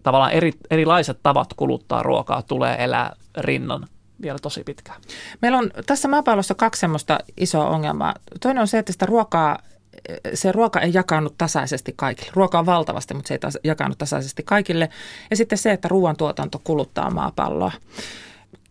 Tavallaan 0.03 0.33
eri, 0.33 0.53
erilaiset 0.71 1.21
tavat 1.23 1.55
kuluttaa 1.55 2.03
ruokaa 2.03 2.43
tulee 2.43 2.85
elää 2.85 3.17
rinnan 3.39 3.87
vielä 4.23 4.39
tosi 4.39 4.65
pitkään. 4.65 5.01
Meillä 5.43 5.59
on 5.59 5.71
tässä 5.87 6.09
maapallossa 6.09 6.55
kaksi 6.55 6.81
semmoista 6.81 7.19
isoa 7.37 7.69
ongelmaa. 7.69 8.15
Toinen 8.41 8.61
on 8.61 8.69
se, 8.69 8.79
että 8.79 8.93
sitä 8.93 9.07
ruokaa 9.07 9.59
se 10.35 10.53
ruoka 10.53 10.81
ei 10.81 10.95
jakanut 10.95 11.39
tasaisesti 11.39 11.95
kaikille. 11.97 12.31
Ruoka 12.35 12.59
on 12.59 12.67
valtavasti, 12.67 13.15
mutta 13.15 13.29
se 13.29 13.35
ei 13.35 13.41
jakanut 13.65 13.99
tasaisesti 13.99 14.43
kaikille. 14.43 14.89
Ja 15.31 15.37
sitten 15.37 15.59
se, 15.59 15.73
että 15.73 15.89
ruoantuotanto 15.89 16.61
kuluttaa 16.65 17.11
maapalloa. 17.11 17.73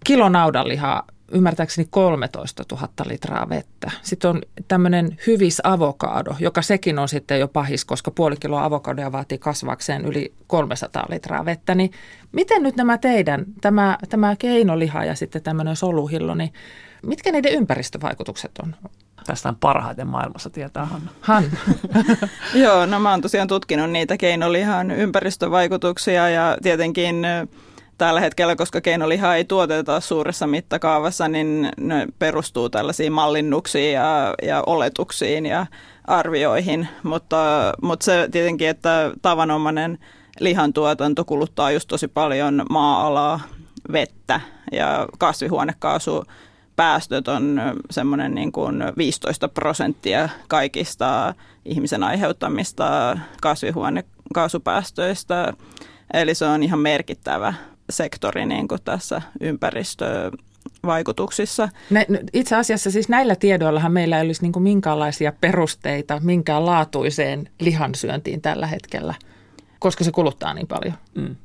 Kilo 0.03 0.29
naudanlihaa 0.29 1.08
ymmärtääkseni 1.31 1.88
13 1.91 2.63
000 2.71 2.89
litraa 3.05 3.50
vettä. 3.50 3.91
Sitten 4.01 4.29
on 4.29 4.41
tämmöinen 4.67 5.17
hyvis 5.27 5.62
avokaado, 5.63 6.36
joka 6.39 6.62
sekin 6.62 7.00
on 7.00 7.09
sitten 7.09 7.39
jo 7.39 7.48
pahis, 7.48 7.86
koska 7.86 8.12
puoli 8.12 8.36
kiloa 8.39 8.63
avokadoa 8.63 9.12
vaatii 9.12 9.38
kasvakseen 9.38 10.05
yli 10.05 10.33
300 10.48 11.05
litraa 11.09 11.45
vettä. 11.45 11.75
Niin 11.75 11.91
miten 12.31 12.63
nyt 12.63 12.75
nämä 12.75 12.98
teidän, 12.98 13.45
tämä, 13.62 13.98
tämä 14.09 14.36
keinoliha 14.36 15.05
ja 15.05 15.15
sitten 15.15 15.43
tämmöinen 15.43 15.75
soluhillo, 15.75 16.36
niin 16.36 16.53
mitkä 17.05 17.31
niiden 17.31 17.53
ympäristövaikutukset 17.53 18.51
on? 18.63 18.75
Tästä 19.25 19.50
on 19.50 19.55
parhaiten 19.55 20.07
maailmassa 20.07 20.50
tietää 20.50 20.86
Hanna. 20.86 21.12
Hanna. 21.21 21.57
Joo, 22.63 22.86
no 22.86 23.00
mä 23.00 23.12
oon 23.12 23.21
tosiaan 23.21 23.48
tutkinut 23.48 23.91
niitä 23.91 24.17
keinolihan 24.17 24.91
ympäristövaikutuksia 24.91 26.29
ja 26.29 26.57
tietenkin 26.63 27.25
tällä 28.00 28.20
hetkellä, 28.20 28.56
koska 28.56 28.82
keinolihaa 28.82 29.36
ei 29.36 29.46
tuoteta 29.46 30.00
suuressa 30.00 30.48
mittakaavassa, 30.48 31.27
niin 31.27 31.70
ne 31.77 32.08
perustuu 32.20 32.70
tällaisiin 32.70 33.13
mallinnuksiin 33.13 33.94
ja, 33.94 34.34
ja 34.44 34.63
oletuksiin 34.65 35.46
ja 35.46 35.65
arvioihin. 36.08 36.88
Mutta, 37.03 37.74
mutta 37.82 38.03
se 38.03 38.27
tietenkin, 38.32 38.70
että 38.70 39.12
tavanomainen 39.22 39.98
lihantuotanto 40.39 41.25
kuluttaa 41.25 41.72
just 41.72 41.88
tosi 41.88 42.08
paljon 42.08 42.65
maa-alaa, 42.70 43.39
vettä 43.91 44.41
ja 44.72 45.08
kasvihuonekaasu 45.18 46.24
päästöt 46.75 47.27
on 47.27 47.62
semmoinen 47.91 48.36
niin 48.36 48.51
kuin 48.51 48.84
15 48.98 49.48
prosenttia 49.48 50.29
kaikista 50.48 51.34
ihmisen 51.65 52.03
aiheuttamista 52.03 53.18
kasvihuonekaasupäästöistä. 53.41 55.53
Eli 56.13 56.36
se 56.36 56.46
on 56.46 56.63
ihan 56.63 56.79
merkittävä 56.79 57.53
sektori 57.89 58.46
niin 58.46 58.67
kuin 58.67 58.81
tässä 58.86 59.22
ympäristövaikutuksissa. 59.41 61.69
Ne, 61.89 62.05
itse 62.34 62.55
asiassa 62.55 62.91
siis 62.91 63.10
näillä 63.10 63.36
tiedoillahan 63.36 63.91
meillä 63.91 64.17
ei 64.17 64.25
olisi 64.25 64.41
niin 64.41 64.51
kuin 64.51 64.63
minkäänlaisia 64.63 65.34
perusteita 65.41 66.19
minkäänlaatuiseen 66.24 67.50
lihansyöntiin 67.60 68.41
tällä 68.41 68.67
hetkellä, 68.67 69.13
koska 69.79 70.03
se 70.03 70.12
kuluttaa 70.12 70.53
niin 70.53 70.67
paljon. 70.67 70.93
Mm. 71.15 71.36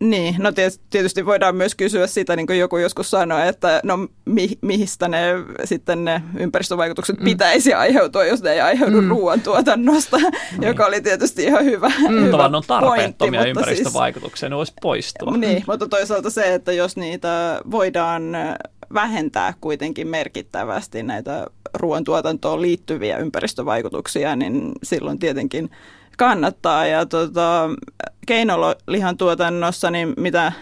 Niin, 0.00 0.34
no 0.38 0.52
tietysti 0.90 1.26
voidaan 1.26 1.56
myös 1.56 1.74
kysyä 1.74 2.06
sitä, 2.06 2.36
niin 2.36 2.46
kuin 2.46 2.58
joku 2.58 2.78
joskus 2.78 3.10
sanoi, 3.10 3.48
että 3.48 3.80
no 3.84 4.08
mi, 4.24 4.48
mistä 4.60 5.08
ne 5.08 5.32
sitten 5.64 6.04
ne 6.04 6.22
ympäristövaikutukset 6.38 7.18
mm. 7.18 7.24
pitäisi 7.24 7.74
aiheutua, 7.74 8.24
jos 8.24 8.42
ne 8.42 8.52
ei 8.52 8.60
aiheudu 8.60 9.02
mm. 9.02 9.08
ruoantuotannosta, 9.08 10.16
niin. 10.16 10.62
joka 10.62 10.86
oli 10.86 11.00
tietysti 11.00 11.44
ihan 11.44 11.64
hyvä, 11.64 11.88
mm. 12.08 12.24
hyvä 12.24 12.44
on 12.44 12.62
tarpeettomia 12.66 13.40
pointti, 13.40 13.60
ympäristövaikutuksia, 13.60 14.46
siis, 14.46 14.50
ne 14.50 14.56
voisi 14.56 14.72
poistua. 14.82 15.36
Niin, 15.36 15.64
mutta 15.66 15.88
toisaalta 15.88 16.30
se, 16.30 16.54
että 16.54 16.72
jos 16.72 16.96
niitä 16.96 17.60
voidaan 17.70 18.22
vähentää 18.94 19.54
kuitenkin 19.60 20.08
merkittävästi 20.08 21.02
näitä 21.02 21.46
ruoantuotantoon 21.74 22.62
liittyviä 22.62 23.18
ympäristövaikutuksia, 23.18 24.36
niin 24.36 24.72
silloin 24.82 25.18
tietenkin 25.18 25.70
kannattaa. 26.16 26.86
Ja 26.86 27.06
tota, 27.06 27.68
keinolihan 28.26 29.16
tuotannossa, 29.16 29.90
niin 29.90 30.14
mitä 30.16 30.52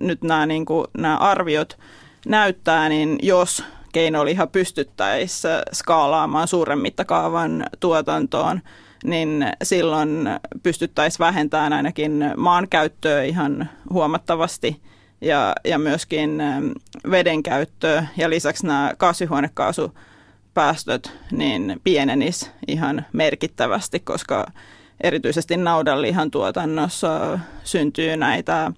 nyt 0.00 0.22
nämä, 0.22 0.46
niin 0.46 0.64
kuin, 0.64 0.86
nämä 0.98 1.16
arviot 1.16 1.78
näyttää, 2.26 2.88
niin 2.88 3.18
jos 3.22 3.64
keinoliha 3.92 4.46
pystyttäisiin 4.46 5.54
skaalaamaan 5.72 6.48
suuren 6.48 6.78
mittakaavan 6.78 7.66
tuotantoon, 7.80 8.60
niin 9.04 9.46
silloin 9.62 10.28
pystyttäisiin 10.62 11.18
vähentämään 11.18 11.72
ainakin 11.72 12.32
maankäyttöä 12.36 13.22
ihan 13.22 13.68
huomattavasti 13.92 14.82
ja, 15.20 15.54
ja 15.64 15.78
myöskin 15.78 16.40
ähm, 16.40 16.66
veden 17.10 17.42
käyttöä 17.42 18.06
ja 18.16 18.30
lisäksi 18.30 18.66
nämä 18.66 18.92
kasvihuonekaasupäästöt 18.98 21.12
niin 21.32 21.80
pienenis 21.84 22.50
ihan 22.68 23.06
merkittävästi, 23.12 24.00
koska 24.00 24.46
erityisesti 25.02 25.56
naudanlihan 25.56 26.30
tuotannossa 26.30 27.38
syntyy 27.64 28.16
näitä 28.16 28.72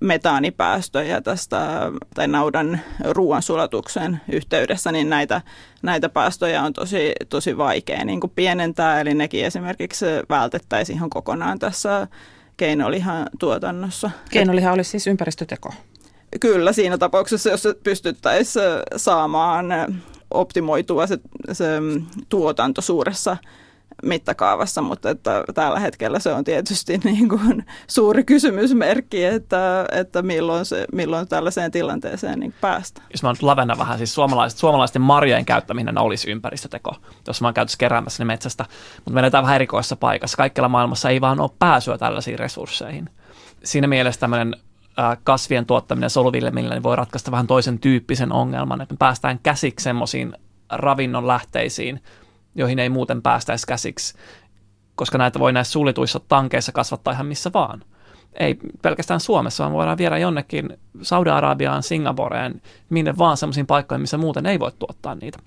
metaanipäästöjä 0.00 1.20
tästä 1.20 1.90
tai 2.14 2.28
naudan 2.28 2.80
ruoansulatuksen 3.10 4.20
yhteydessä, 4.32 4.92
niin 4.92 5.10
näitä, 5.10 5.40
näitä 5.82 6.08
päästöjä 6.08 6.62
on 6.62 6.72
tosi, 6.72 7.12
tosi 7.28 7.56
vaikea 7.56 8.04
niin 8.04 8.20
kuin 8.20 8.32
pienentää, 8.36 9.00
eli 9.00 9.14
nekin 9.14 9.44
esimerkiksi 9.44 10.06
vältettäisiin 10.28 10.96
ihan 10.96 11.10
kokonaan 11.10 11.58
tässä 11.58 12.08
keinolihan 12.56 13.26
tuotannossa. 13.38 14.10
Keinoliha 14.30 14.72
olisi 14.72 14.90
siis 14.90 15.06
ympäristöteko? 15.06 15.72
Kyllä, 16.40 16.72
siinä 16.72 16.98
tapauksessa, 16.98 17.50
jos 17.50 17.68
pystyttäisiin 17.82 18.64
saamaan 18.96 19.66
optimoitua 20.30 21.06
se, 21.06 21.18
se 21.52 21.66
tuotanto 22.28 22.80
suuressa 22.80 23.36
mittakaavassa, 24.02 24.82
mutta 24.82 25.10
että 25.10 25.44
tällä 25.54 25.80
hetkellä 25.80 26.18
se 26.18 26.32
on 26.32 26.44
tietysti 26.44 26.98
niin 27.04 27.28
kuin 27.28 27.64
suuri 27.86 28.24
kysymysmerkki, 28.24 29.24
että, 29.24 29.86
että 29.92 30.22
milloin, 30.22 30.64
se, 30.64 30.86
milloin 30.92 31.28
tällaiseen 31.28 31.70
tilanteeseen 31.70 32.40
niin 32.40 32.54
päästään. 32.60 33.06
Jos 33.12 33.22
mä 33.22 33.32
nyt 33.32 33.42
lavennan 33.42 33.78
vähän, 33.78 33.98
siis 33.98 34.14
suomalaiset, 34.14 34.58
suomalaisten 34.58 35.02
marjojen 35.02 35.44
käyttäminen 35.44 35.98
olisi 35.98 36.30
ympäristöteko, 36.30 36.96
jos 37.26 37.40
mä 37.40 37.46
oon 37.46 37.54
käytössä 37.54 37.78
keräämässä 37.78 38.24
ne 38.24 38.26
metsästä, 38.26 38.64
mutta 38.96 39.10
me 39.10 39.20
eletään 39.20 39.44
vähän 39.44 39.56
erikoissa 39.56 39.96
paikassa. 39.96 40.36
Kaikkialla 40.36 40.68
maailmassa 40.68 41.10
ei 41.10 41.20
vaan 41.20 41.40
ole 41.40 41.50
pääsyä 41.58 41.98
tällaisiin 41.98 42.38
resursseihin. 42.38 43.10
Siinä 43.64 43.86
mielessä 43.86 44.20
tämmöinen 44.20 44.56
kasvien 45.24 45.66
tuottaminen 45.66 46.10
soluviljelmillä 46.10 46.74
niin 46.74 46.82
voi 46.82 46.96
ratkaista 46.96 47.30
vähän 47.30 47.46
toisen 47.46 47.78
tyyppisen 47.78 48.32
ongelman, 48.32 48.80
että 48.80 48.94
me 48.94 48.96
päästään 48.98 49.40
käsiksi 49.42 49.84
semmoisiin 49.84 50.32
ravinnon 50.72 51.26
lähteisiin, 51.26 52.00
joihin 52.54 52.78
ei 52.78 52.88
muuten 52.88 53.22
päästäisi 53.22 53.66
käsiksi, 53.66 54.14
koska 54.94 55.18
näitä 55.18 55.38
voi 55.38 55.52
näissä 55.52 55.72
suljetuissa 55.72 56.20
tankeissa 56.28 56.72
kasvattaa 56.72 57.12
ihan 57.12 57.26
missä 57.26 57.50
vaan. 57.54 57.84
ei 58.40 58.58
pelkästään 58.82 59.20
Suomessa, 59.20 59.64
vaan 59.64 59.72
voidaan 59.72 59.98
viedä 59.98 60.18
jonnekin 60.18 60.78
Saudi-Arabiaan, 61.02 61.82
Singaporeen, 61.82 62.62
minne 62.90 63.18
vaan 63.18 63.36
sellaisiin 63.36 63.66
paikkoihin, 63.66 64.00
missä 64.00 64.18
muuten 64.18 64.46
ei 64.46 64.60
voi 64.60 64.72
tuottaa 64.78 65.14
niitä. 65.14 65.38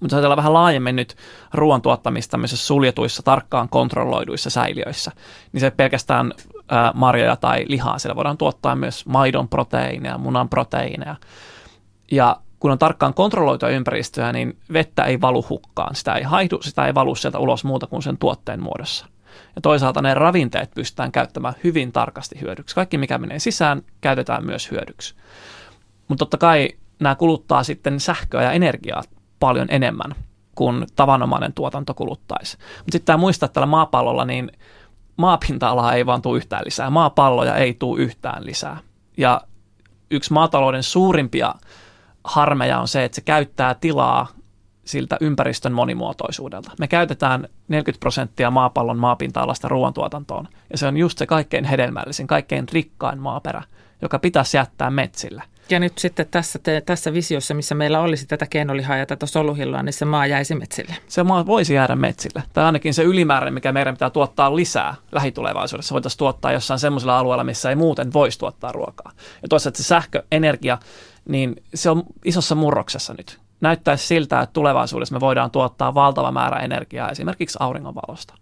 Mutta 0.00 0.16
ajatellaan 0.16 0.36
vähän 0.36 0.52
laajemmin 0.52 0.96
nyt 0.96 1.16
ruoan 1.54 1.82
tuottamista 1.82 2.30
tämmöisissä 2.30 2.66
suljetuissa, 2.66 3.22
tarkkaan 3.22 3.68
kontrolloiduissa 3.68 4.50
säiliöissä, 4.50 5.12
niin 5.52 5.60
se 5.60 5.70
pelkästään 5.70 6.32
ää, 6.68 6.92
marjoja 6.94 7.36
tai 7.36 7.64
lihaa, 7.68 7.98
siellä 7.98 8.16
voidaan 8.16 8.38
tuottaa 8.38 8.76
myös 8.76 9.06
maidon 9.06 9.48
proteiineja, 9.48 10.18
munan 10.18 10.48
proteiineja. 10.48 11.16
Ja 12.10 12.36
kun 12.60 12.70
on 12.70 12.78
tarkkaan 12.78 13.14
kontrolloitua 13.14 13.68
ympäristöä, 13.68 14.32
niin 14.32 14.58
vettä 14.72 15.04
ei 15.04 15.20
valu 15.20 15.46
hukkaan. 15.48 15.94
Sitä 15.94 16.14
ei 16.14 16.22
haihdu, 16.22 16.58
sitä 16.62 16.86
ei 16.86 16.94
valu 16.94 17.14
sieltä 17.14 17.38
ulos 17.38 17.64
muuta 17.64 17.86
kuin 17.86 18.02
sen 18.02 18.18
tuotteen 18.18 18.62
muodossa. 18.62 19.06
Ja 19.56 19.62
toisaalta 19.62 20.02
ne 20.02 20.14
ravinteet 20.14 20.70
pystytään 20.74 21.12
käyttämään 21.12 21.54
hyvin 21.64 21.92
tarkasti 21.92 22.40
hyödyksi. 22.40 22.74
Kaikki, 22.74 22.98
mikä 22.98 23.18
menee 23.18 23.38
sisään, 23.38 23.82
käytetään 24.00 24.46
myös 24.46 24.70
hyödyksi. 24.70 25.14
Mutta 26.08 26.18
totta 26.18 26.36
kai 26.38 26.68
nämä 27.00 27.14
kuluttaa 27.14 27.62
sitten 27.62 28.00
sähköä 28.00 28.42
ja 28.42 28.52
energiaa 28.52 29.02
paljon 29.40 29.66
enemmän 29.70 30.14
kuin 30.54 30.86
tavanomainen 30.96 31.52
tuotanto 31.52 31.94
kuluttaisi. 31.94 32.56
Mutta 32.56 32.92
sitten 32.92 33.06
tämä 33.06 33.16
muistaa, 33.16 33.46
että 33.46 33.54
tällä 33.54 33.66
maapallolla 33.66 34.24
niin 34.24 34.52
maapinta-alaa 35.16 35.94
ei 35.94 36.06
vaan 36.06 36.22
tule 36.22 36.36
yhtään 36.36 36.64
lisää. 36.64 36.90
Maapalloja 36.90 37.56
ei 37.56 37.74
tule 37.74 38.00
yhtään 38.00 38.46
lisää. 38.46 38.78
Ja 39.16 39.40
yksi 40.10 40.32
maatalouden 40.32 40.82
suurimpia 40.82 41.54
harmeja 42.24 42.80
on 42.80 42.88
se, 42.88 43.04
että 43.04 43.14
se 43.14 43.20
käyttää 43.20 43.74
tilaa 43.74 44.28
siltä 44.84 45.16
ympäristön 45.20 45.72
monimuotoisuudelta. 45.72 46.70
Me 46.78 46.88
käytetään 46.88 47.48
40 47.68 48.00
prosenttia 48.00 48.50
maapallon 48.50 48.98
maapinta-alasta 48.98 49.68
ruoantuotantoon, 49.68 50.48
ja 50.70 50.78
se 50.78 50.86
on 50.86 50.96
just 50.96 51.18
se 51.18 51.26
kaikkein 51.26 51.64
hedelmällisin, 51.64 52.26
kaikkein 52.26 52.66
rikkain 52.72 53.18
maaperä, 53.18 53.62
joka 54.02 54.18
pitäisi 54.18 54.56
jättää 54.56 54.90
metsille. 54.90 55.42
Ja 55.70 55.80
nyt 55.80 55.98
sitten 55.98 56.26
tässä, 56.30 56.58
te, 56.58 56.82
tässä 56.86 57.12
visiossa, 57.12 57.54
missä 57.54 57.74
meillä 57.74 58.00
olisi 58.00 58.26
tätä 58.26 58.46
keinolihaa 58.46 58.96
ja 58.96 59.06
tätä 59.06 59.26
soluhilloa, 59.26 59.82
niin 59.82 59.92
se 59.92 60.04
maa 60.04 60.26
jäisi 60.26 60.54
metsille. 60.54 60.96
Se 61.08 61.22
maa 61.22 61.46
voisi 61.46 61.74
jäädä 61.74 61.96
metsille. 61.96 62.42
Tai 62.52 62.64
ainakin 62.64 62.94
se 62.94 63.02
ylimääräinen, 63.02 63.54
mikä 63.54 63.72
meidän 63.72 63.94
pitää 63.94 64.10
tuottaa 64.10 64.56
lisää 64.56 64.94
lähitulevaisuudessa, 65.12 65.92
voitaisiin 65.92 66.18
tuottaa 66.18 66.52
jossain 66.52 66.80
semmoisella 66.80 67.18
alueella, 67.18 67.44
missä 67.44 67.70
ei 67.70 67.76
muuten 67.76 68.12
voisi 68.12 68.38
tuottaa 68.38 68.72
ruokaa. 68.72 69.12
Ja 69.42 69.48
toisaalta 69.48 69.78
se 69.78 69.82
sähköenergia, 69.82 70.78
niin 71.28 71.62
se 71.74 71.90
on 71.90 72.02
isossa 72.24 72.54
murroksessa 72.54 73.14
nyt. 73.18 73.38
Näyttäisi 73.60 74.06
siltä, 74.06 74.40
että 74.40 74.52
tulevaisuudessa 74.52 75.14
me 75.14 75.20
voidaan 75.20 75.50
tuottaa 75.50 75.94
valtava 75.94 76.32
määrä 76.32 76.60
energiaa 76.60 77.10
esimerkiksi 77.10 77.58
auringonvalosta. 77.60 78.34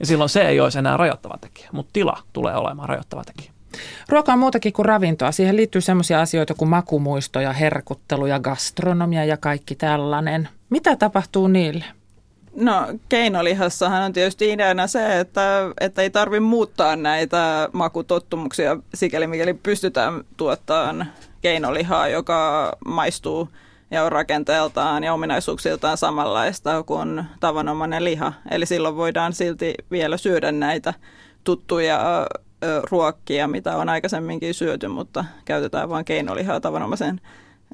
Ja 0.00 0.06
silloin 0.06 0.30
se 0.30 0.42
ei 0.42 0.60
olisi 0.60 0.78
enää 0.78 0.96
rajoittava 0.96 1.38
tekijä, 1.40 1.68
mutta 1.72 1.90
tila 1.92 2.18
tulee 2.32 2.56
olemaan 2.56 2.88
rajoittava 2.88 3.24
tekijä. 3.24 3.52
Ruoka 4.08 4.32
on 4.32 4.38
muutakin 4.38 4.72
kuin 4.72 4.86
ravintoa. 4.86 5.32
Siihen 5.32 5.56
liittyy 5.56 5.80
sellaisia 5.80 6.20
asioita 6.20 6.54
kuin 6.54 6.68
makumuisto 6.68 7.40
ja 7.40 7.52
herkuttelu 7.52 8.26
ja 8.26 8.40
gastronomia 8.40 9.24
ja 9.24 9.36
kaikki 9.36 9.74
tällainen. 9.74 10.48
Mitä 10.70 10.96
tapahtuu 10.96 11.48
niille? 11.48 11.84
No 12.56 12.86
keinolihassahan 13.08 14.02
on 14.02 14.12
tietysti 14.12 14.52
ideana 14.52 14.86
se, 14.86 15.20
että, 15.20 15.70
että 15.80 16.02
ei 16.02 16.10
tarvitse 16.10 16.40
muuttaa 16.40 16.96
näitä 16.96 17.68
makutottumuksia 17.72 18.76
sikäli 18.94 19.26
mikäli 19.26 19.54
pystytään 19.54 20.24
tuottamaan 20.36 21.06
keinolihaa, 21.42 22.08
joka 22.08 22.72
maistuu 22.86 23.48
ja 23.90 24.04
on 24.04 24.12
rakenteeltaan 24.12 25.04
ja 25.04 25.14
ominaisuuksiltaan 25.14 25.96
samanlaista 25.96 26.82
kuin 26.82 27.24
tavanomainen 27.40 28.04
liha. 28.04 28.32
Eli 28.50 28.66
silloin 28.66 28.96
voidaan 28.96 29.32
silti 29.32 29.74
vielä 29.90 30.16
syödä 30.16 30.52
näitä 30.52 30.94
tuttuja 31.44 32.26
ruokkia, 32.90 33.48
mitä 33.48 33.76
on 33.76 33.88
aikaisemminkin 33.88 34.54
syöty, 34.54 34.88
mutta 34.88 35.24
käytetään 35.44 35.88
vain 35.88 36.04
keinolihaa 36.04 36.60
tavanomaisen 36.60 37.20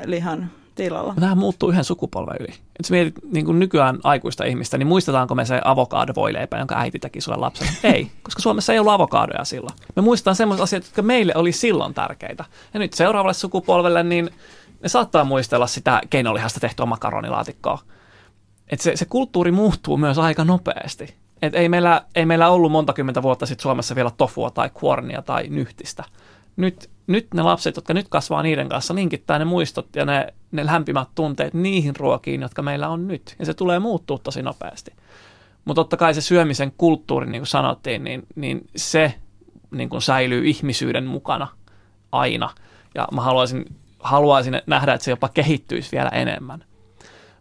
lihan 0.04 0.50
tilalla. 0.84 1.14
Tähän 1.20 1.38
muuttuu 1.38 1.70
yhden 1.70 1.84
sukupolven 1.84 2.36
yli. 2.40 2.54
Jos 2.78 2.90
mietit 2.90 3.14
niin 3.32 3.46
kuin 3.46 3.58
nykyään 3.58 3.98
aikuista 4.04 4.44
ihmistä, 4.44 4.78
niin 4.78 4.86
muistetaanko 4.86 5.34
me 5.34 5.44
se 5.44 5.60
avokaado-voileipä, 5.64 6.58
jonka 6.58 6.78
äiti 6.78 6.98
teki 6.98 7.20
sulle 7.20 7.38
lapselle? 7.38 7.72
Ei, 7.94 8.10
koska 8.22 8.42
Suomessa 8.42 8.72
ei 8.72 8.78
ollut 8.78 8.92
avokaadoja 8.92 9.44
silloin. 9.44 9.74
Me 9.96 10.02
muistetaan 10.02 10.36
sellaiset 10.36 10.64
asiat, 10.64 10.84
jotka 10.84 11.02
meille 11.02 11.32
oli 11.36 11.52
silloin 11.52 11.94
tärkeitä. 11.94 12.44
Ja 12.74 12.80
nyt 12.80 12.92
seuraavalle 12.92 13.34
sukupolvelle, 13.34 14.02
niin 14.02 14.30
ne 14.82 14.88
saattaa 14.88 15.24
muistella 15.24 15.66
sitä 15.66 16.00
keinolihasta 16.10 16.60
tehtyä 16.60 16.86
makaronilaatikkoa. 16.86 17.78
Et 18.68 18.80
se, 18.80 18.96
se 18.96 19.04
kulttuuri 19.04 19.50
muuttuu 19.50 19.96
myös 19.96 20.18
aika 20.18 20.44
nopeasti. 20.44 21.14
Et 21.42 21.54
ei, 21.54 21.68
meillä, 21.68 22.04
ei 22.14 22.26
meillä 22.26 22.48
ollut 22.48 22.72
monta 22.72 22.92
kymmentä 22.92 23.22
vuotta 23.22 23.46
sitten 23.46 23.62
Suomessa 23.62 23.94
vielä 23.94 24.10
tofua 24.16 24.50
tai 24.50 24.70
kuornia 24.74 25.22
tai 25.22 25.48
nyhtistä. 25.48 26.04
Nyt, 26.56 26.90
nyt 27.10 27.34
ne 27.34 27.42
lapset, 27.42 27.76
jotka 27.76 27.94
nyt 27.94 28.08
kasvaa 28.08 28.42
niiden 28.42 28.68
kanssa, 28.68 28.94
linkittää 28.94 29.38
ne 29.38 29.44
muistot 29.44 29.96
ja 29.96 30.04
ne, 30.04 30.34
ne 30.52 30.66
lämpimät 30.66 31.08
tunteet 31.14 31.54
niihin 31.54 31.96
ruokiin, 31.96 32.40
jotka 32.40 32.62
meillä 32.62 32.88
on 32.88 33.08
nyt. 33.08 33.36
Ja 33.38 33.46
se 33.46 33.54
tulee 33.54 33.78
muuttua 33.78 34.18
tosi 34.18 34.42
nopeasti. 34.42 34.92
Mutta 35.64 35.80
totta 35.80 35.96
kai 35.96 36.14
se 36.14 36.20
syömisen 36.20 36.72
kulttuuri, 36.78 37.30
niin 37.30 37.40
kuin 37.40 37.46
sanottiin, 37.46 38.04
niin, 38.04 38.22
niin 38.34 38.66
se 38.76 39.14
niin 39.70 39.88
kuin 39.88 40.02
säilyy 40.02 40.46
ihmisyyden 40.46 41.06
mukana 41.06 41.48
aina. 42.12 42.50
Ja 42.94 43.08
mä 43.12 43.20
haluaisin, 43.20 43.64
haluaisin 43.98 44.62
nähdä, 44.66 44.94
että 44.94 45.04
se 45.04 45.10
jopa 45.10 45.28
kehittyisi 45.28 45.92
vielä 45.92 46.08
enemmän. 46.08 46.64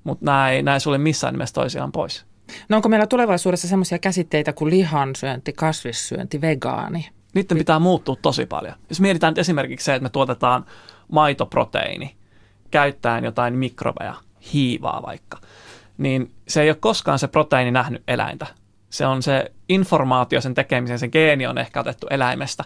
Mutta 0.03 0.25
nämä 0.25 0.49
ei, 0.49 0.63
ei 0.91 0.97
missään 0.97 1.34
nimessä 1.34 1.53
toisiaan 1.53 1.91
pois. 1.91 2.25
No 2.69 2.75
onko 2.75 2.89
meillä 2.89 3.08
tulevaisuudessa 3.08 3.67
sellaisia 3.67 3.99
käsitteitä 3.99 4.53
kuin 4.53 4.69
lihansyönti, 4.69 5.53
kasvissyönti, 5.53 6.41
vegaani? 6.41 7.10
Niiden 7.35 7.57
pitää 7.57 7.79
muuttua 7.79 8.15
tosi 8.21 8.45
paljon. 8.45 8.75
Jos 8.89 9.01
mietitään 9.01 9.33
esimerkiksi 9.37 9.85
se, 9.85 9.95
että 9.95 10.03
me 10.03 10.09
tuotetaan 10.09 10.65
maitoproteiini 11.11 12.15
käyttäen 12.71 13.23
jotain 13.23 13.53
mikrobeja, 13.53 14.15
hiivaa 14.53 15.01
vaikka, 15.05 15.37
niin 15.97 16.31
se 16.47 16.61
ei 16.61 16.69
ole 16.69 16.77
koskaan 16.79 17.19
se 17.19 17.27
proteiini 17.27 17.71
nähnyt 17.71 18.03
eläintä. 18.07 18.47
Se 18.89 19.05
on 19.05 19.23
se 19.23 19.51
informaatio 19.69 20.41
sen 20.41 20.53
tekemisen, 20.53 20.99
se 20.99 21.07
geeni 21.07 21.47
on 21.47 21.57
ehkä 21.57 21.79
otettu 21.79 22.07
eläimestä, 22.09 22.63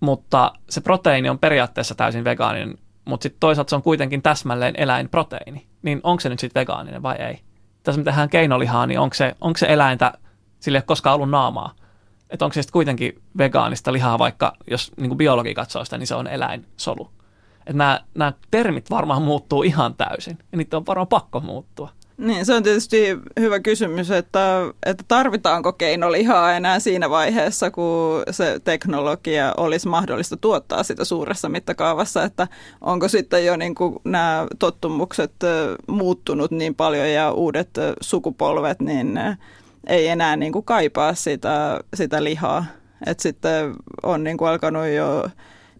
mutta 0.00 0.52
se 0.70 0.80
proteiini 0.80 1.28
on 1.28 1.38
periaatteessa 1.38 1.94
täysin 1.94 2.24
vegaaninen, 2.24 2.78
mutta 3.04 3.22
sitten 3.22 3.40
toisaalta 3.40 3.70
se 3.70 3.76
on 3.76 3.82
kuitenkin 3.82 4.22
täsmälleen 4.22 4.74
eläinproteiini. 4.76 5.66
Niin 5.82 6.00
onko 6.02 6.20
se 6.20 6.28
nyt 6.28 6.38
sitten 6.38 6.60
vegaaninen 6.60 7.02
vai 7.02 7.16
ei? 7.16 7.40
tässä 7.82 7.98
me 7.98 8.04
tehdään 8.04 8.28
keinolihaa, 8.28 8.86
niin 8.86 9.00
onko 9.00 9.14
se, 9.14 9.36
onko 9.40 9.58
se 9.58 9.66
eläintä, 9.66 10.12
sille 10.60 10.76
ei 10.76 10.80
ole 10.80 10.84
koskaan 10.86 11.14
ollut 11.14 11.30
naamaa. 11.30 11.74
Että 12.30 12.44
onko 12.44 12.54
se 12.54 12.62
sitten 12.62 12.72
kuitenkin 12.72 13.22
vegaanista 13.38 13.92
lihaa, 13.92 14.18
vaikka 14.18 14.52
jos 14.70 14.92
niin 14.96 15.16
biologi 15.16 15.54
katsoo 15.54 15.84
sitä, 15.84 15.98
niin 15.98 16.06
se 16.06 16.14
on 16.14 16.26
eläinsolu. 16.26 17.10
Että 17.58 17.72
nämä, 17.72 18.00
nämä 18.14 18.32
termit 18.50 18.90
varmaan 18.90 19.22
muuttuu 19.22 19.62
ihan 19.62 19.94
täysin, 19.94 20.38
ja 20.52 20.58
niitä 20.58 20.76
on 20.76 20.86
varmaan 20.86 21.08
pakko 21.08 21.40
muuttua. 21.40 21.88
Niin, 22.20 22.46
se 22.46 22.54
on 22.54 22.62
tietysti 22.62 23.18
hyvä 23.40 23.60
kysymys, 23.60 24.10
että, 24.10 24.60
että 24.86 25.04
tarvitaanko 25.08 25.72
keinolihaa 25.72 26.52
enää 26.52 26.80
siinä 26.80 27.10
vaiheessa, 27.10 27.70
kun 27.70 28.22
se 28.30 28.60
teknologia 28.64 29.54
olisi 29.56 29.88
mahdollista 29.88 30.36
tuottaa 30.36 30.82
sitä 30.82 31.04
suuressa 31.04 31.48
mittakaavassa, 31.48 32.24
että 32.24 32.48
onko 32.80 33.08
sitten 33.08 33.46
jo 33.46 33.56
niin 33.56 33.74
kuin 33.74 33.96
nämä 34.04 34.46
tottumukset 34.58 35.32
muuttunut 35.86 36.50
niin 36.50 36.74
paljon 36.74 37.10
ja 37.10 37.32
uudet 37.32 37.70
sukupolvet, 38.00 38.80
niin 38.80 39.18
ei 39.86 40.08
enää 40.08 40.36
niin 40.36 40.52
kuin 40.52 40.64
kaipaa 40.64 41.14
sitä, 41.14 41.80
sitä 41.94 42.24
lihaa. 42.24 42.64
Että 43.06 43.22
sitten 43.22 43.74
on 44.02 44.24
niin 44.24 44.36
kuin 44.36 44.48
alkanut 44.48 44.86
jo 44.86 45.28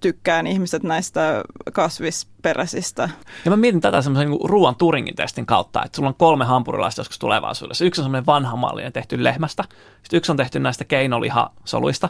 tykkään 0.01 0.47
ihmiset 0.47 0.83
näistä 0.83 1.43
kasvisperäisistä. 1.73 3.09
Ja 3.45 3.51
mä 3.51 3.57
mietin 3.57 3.81
tätä 3.81 4.03
semmoisen 4.03 4.31
niin 4.31 4.41
ruoan 4.45 4.77
Turingin 4.77 5.17
testin 5.17 5.47
kautta, 5.47 5.85
että 5.85 5.97
sulla 5.97 6.09
on 6.09 6.15
kolme 6.15 6.45
hampurilaista 6.45 7.01
joskus 7.01 7.19
tulevaisuudessa. 7.19 7.85
Yksi 7.85 8.01
on 8.01 8.05
semmoinen 8.05 8.27
vanha 8.27 8.57
mallinen 8.57 8.93
tehty 8.93 9.25
lehmästä, 9.25 9.65
sitten 10.03 10.19
yksi 10.19 10.33
on 10.33 10.37
tehty 10.37 10.59
näistä 10.59 10.85
keinolihasoluista 10.85 12.09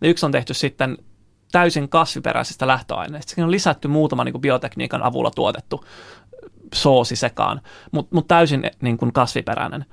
ja 0.00 0.08
yksi 0.08 0.26
on 0.26 0.32
tehty 0.32 0.54
sitten 0.54 0.98
täysin 1.52 1.88
kasviperäisistä 1.88 2.66
lähtöaineista. 2.66 3.34
Siinä 3.34 3.46
on 3.46 3.50
lisätty 3.50 3.88
muutama 3.88 4.24
niin 4.24 4.32
kuin 4.32 4.42
biotekniikan 4.42 5.02
avulla 5.02 5.30
tuotettu 5.30 5.84
soosi 6.74 7.16
sekaan, 7.16 7.60
mutta 7.92 8.14
mut 8.14 8.28
täysin 8.28 8.70
niin 8.80 8.98
kuin 8.98 9.12
kasviperäinen. 9.12 9.84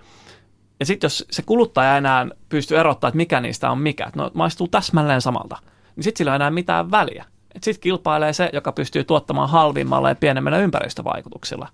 Ja 0.80 0.86
sitten 0.86 1.06
jos 1.06 1.26
se 1.32 1.42
kuluttaja 1.42 1.98
enää 1.98 2.28
pystyy 2.50 2.78
erottamaan, 2.78 3.10
että 3.10 3.18
mikä 3.18 3.40
niistä 3.40 3.72
on 3.72 3.80
mikä, 3.80 4.06
että 4.06 4.20
no 4.20 4.32
maistuu 4.34 4.68
täsmälleen 4.68 5.22
samalta, 5.22 5.58
niin 5.96 6.04
sitten 6.04 6.18
sillä 6.18 6.32
ei 6.32 6.36
enää 6.36 6.52
mitään 6.52 6.92
väliä. 6.92 7.26
Sitten 7.62 7.82
kilpailee 7.82 8.34
se, 8.34 8.50
joka 8.54 8.72
pystyy 8.72 9.04
tuottamaan 9.04 9.50
halvimmalla 9.50 10.10
ja 10.10 10.16
pienemmällä 10.16 10.58
ympäristövaikutuksilla. 10.58 11.68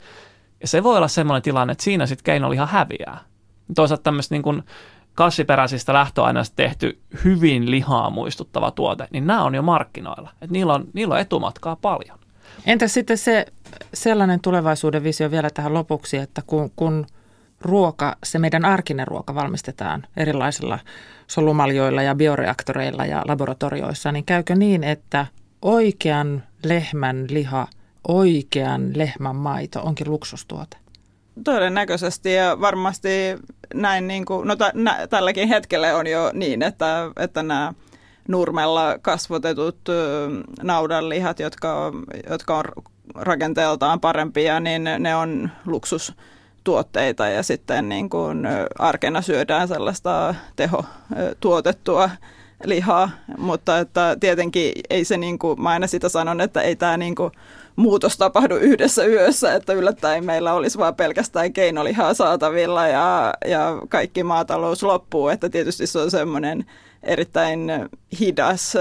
Ja 0.61 0.67
se 0.67 0.83
voi 0.83 0.97
olla 0.97 1.07
sellainen 1.07 1.41
tilanne, 1.41 1.71
että 1.71 1.83
siinä 1.83 2.05
sitten 2.05 2.23
keinoliha 2.23 2.65
häviää. 2.65 3.19
Toisaalta 3.75 4.03
tämmöistä 4.03 4.35
niin 4.35 4.41
kuin 4.41 4.63
kasviperäisistä 5.15 5.93
lähtöaineista 5.93 6.55
tehty 6.55 6.99
hyvin 7.23 7.71
lihaa 7.71 8.09
muistuttava 8.09 8.71
tuote, 8.71 9.07
niin 9.11 9.27
nämä 9.27 9.43
on 9.43 9.55
jo 9.55 9.61
markkinoilla. 9.61 10.29
Et 10.41 10.49
niillä, 10.49 10.73
on, 10.73 10.87
niillä 10.93 11.13
on 11.13 11.19
etumatkaa 11.19 11.75
paljon. 11.75 12.19
Entä 12.65 12.87
sitten 12.87 13.17
se 13.17 13.45
sellainen 13.93 14.39
tulevaisuuden 14.39 15.03
visio 15.03 15.31
vielä 15.31 15.49
tähän 15.49 15.73
lopuksi, 15.73 16.17
että 16.17 16.41
kun, 16.47 16.71
kun 16.75 17.05
ruoka, 17.65 18.15
se 18.23 18.39
meidän 18.39 18.65
arkinen 18.65 19.08
ruoka 19.08 19.36
valmistetaan 19.36 20.08
erilaisilla 20.17 20.80
solumaljoilla 21.28 22.01
ja 22.01 22.15
bioreaktoreilla 22.15 23.06
ja 23.06 23.23
laboratorioissa, 23.28 24.12
niin 24.12 24.25
käykö 24.25 24.56
niin, 24.56 24.84
että 24.84 25.25
oikean 25.62 26.43
lehmän 26.63 27.25
liha, 27.30 27.67
oikean 28.08 28.91
lehmän 28.95 29.36
maito 29.36 29.82
onkin 29.82 30.10
luksustuote? 30.10 30.78
Todennäköisesti 31.43 32.34
ja 32.34 32.58
varmasti 32.62 33.10
näin, 33.73 34.08
niin 34.08 34.25
kuin, 34.25 34.47
no 34.47 34.56
t- 34.56 34.73
nä, 34.73 35.08
tälläkin 35.10 35.47
hetkellä 35.47 35.97
on 35.97 36.08
jo 36.08 36.32
niin, 36.34 36.63
että, 36.63 37.12
että 37.17 37.43
nämä 37.43 37.73
nurmella 38.28 38.95
kasvotetut 39.01 39.78
naudanlihat, 40.63 41.39
jotka, 41.39 41.91
jotka 42.30 42.58
on 42.58 42.65
rakenteeltaan 43.15 43.99
parempia, 43.99 44.60
niin 44.60 44.84
ne 44.99 45.15
on 45.15 45.49
luksustuotteita 46.67 47.28
ja 47.28 47.43
sitten 47.43 47.89
niin 47.89 48.10
kuin 48.10 48.47
arkena 48.80 49.21
syödään 49.21 49.67
sellaista 49.67 50.36
teho 50.56 50.86
tuotettua 51.39 52.10
lihaa, 52.63 53.10
mutta 53.38 53.80
että 53.80 54.17
tietenkin 54.19 54.71
ei 54.89 55.06
se, 55.06 55.17
niin 55.17 55.39
kuin, 55.39 55.62
mä 55.62 55.69
aina 55.69 55.88
sitä 55.88 56.10
sanon, 56.10 56.41
että 56.41 56.62
ei 56.62 56.75
tämä 56.75 56.97
niin 56.97 57.15
kuin, 57.15 57.32
muutos 57.75 58.17
tapahdu 58.17 58.56
yhdessä 58.56 59.06
yössä, 59.06 59.54
että 59.54 59.73
yllättäen 59.73 60.25
meillä 60.25 60.54
olisi 60.54 60.78
vain 60.78 60.95
pelkästään 60.95 61.54
keinolihaa 61.54 62.13
saatavilla 62.13 62.88
ja, 62.88 63.34
ja 63.45 63.82
kaikki 63.89 64.23
maatalous 64.23 64.84
loppuu, 64.84 65.30
että 65.30 65.49
tietysti 65.49 65.88
se 65.88 65.99
on 65.99 66.12
semmoinen 66.12 66.65
erittäin 67.04 67.71
hidas 68.19 68.73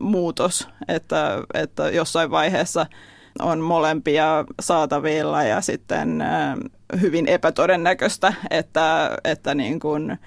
muutos, 0.00 0.68
että, 0.88 1.42
että 1.54 1.90
jossain 1.90 2.30
vaiheessa 2.30 2.86
on 3.42 3.60
molempia 3.60 4.44
saatavilla 4.60 5.42
ja 5.42 5.60
sitten 5.60 6.24
hyvin 7.00 7.28
epätodennäköistä, 7.28 8.32
että, 8.50 9.18
että 9.24 9.54
niin 9.54 9.80
kuin 9.80 10.18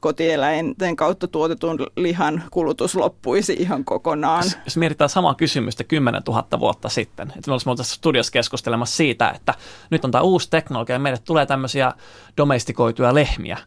kotieläinten 0.00 0.96
kautta 0.96 1.28
tuotetun 1.28 1.86
lihan 1.96 2.42
kulutus 2.50 2.94
loppuisi 2.94 3.56
ihan 3.58 3.84
kokonaan. 3.84 4.44
Jos, 4.44 4.58
jos 4.64 4.76
mietitään 4.76 5.10
samaa 5.10 5.34
kysymystä 5.34 5.84
10 5.84 6.22
000 6.28 6.60
vuotta 6.60 6.88
sitten, 6.88 7.32
että 7.36 7.50
me 7.50 7.52
olisimme 7.52 7.76
tässä 7.76 7.94
studiossa 7.94 8.32
keskustelemassa 8.32 8.96
siitä, 8.96 9.30
että 9.30 9.54
nyt 9.90 10.04
on 10.04 10.10
tämä 10.10 10.22
uusi 10.22 10.50
teknologia 10.50 10.94
ja 10.94 11.00
meille 11.00 11.18
tulee 11.24 11.46
tämmöisiä 11.46 11.92
domestikoituja 12.36 13.14
lehmiä 13.14 13.58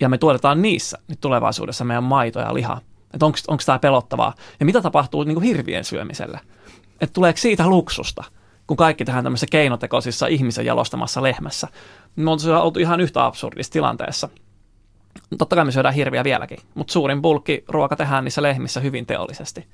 ja 0.00 0.08
me 0.08 0.18
tuotetaan 0.18 0.62
niissä 0.62 0.98
nyt 1.08 1.20
tulevaisuudessa 1.20 1.84
meidän 1.84 2.04
maitoja 2.04 2.46
ja 2.46 2.54
lihaa. 2.54 2.80
Että 3.14 3.26
onko 3.26 3.62
tämä 3.66 3.78
pelottavaa? 3.78 4.34
Ja 4.60 4.66
mitä 4.66 4.82
tapahtuu 4.82 5.24
niin 5.24 5.34
kuin 5.34 5.44
hirvien 5.44 5.84
syömiselle? 5.84 6.40
Että 7.02 7.12
tuleeko 7.12 7.36
siitä 7.36 7.66
luksusta, 7.66 8.24
kun 8.66 8.76
kaikki 8.76 9.04
tehdään 9.04 9.24
tämmöisessä 9.24 9.46
keinotekoisissa 9.50 10.26
ihmisen 10.26 10.66
jalostamassa 10.66 11.22
lehmässä? 11.22 11.68
Me 12.16 12.30
on 12.30 12.38
oltu 12.62 12.80
ihan 12.80 13.00
yhtä 13.00 13.24
absurdissa 13.24 13.72
tilanteessa– 13.72 14.28
Totta 15.38 15.56
kai 15.56 15.64
me 15.64 15.72
syödään 15.72 15.94
hirviä 15.94 16.24
vieläkin, 16.24 16.58
mutta 16.74 16.92
suurin 16.92 17.22
bulkki 17.22 17.64
ruoka 17.68 17.96
tehdään 17.96 18.24
niissä 18.24 18.42
lehmissä 18.42 18.80
hyvin 18.80 19.06
teollisesti. 19.06 19.66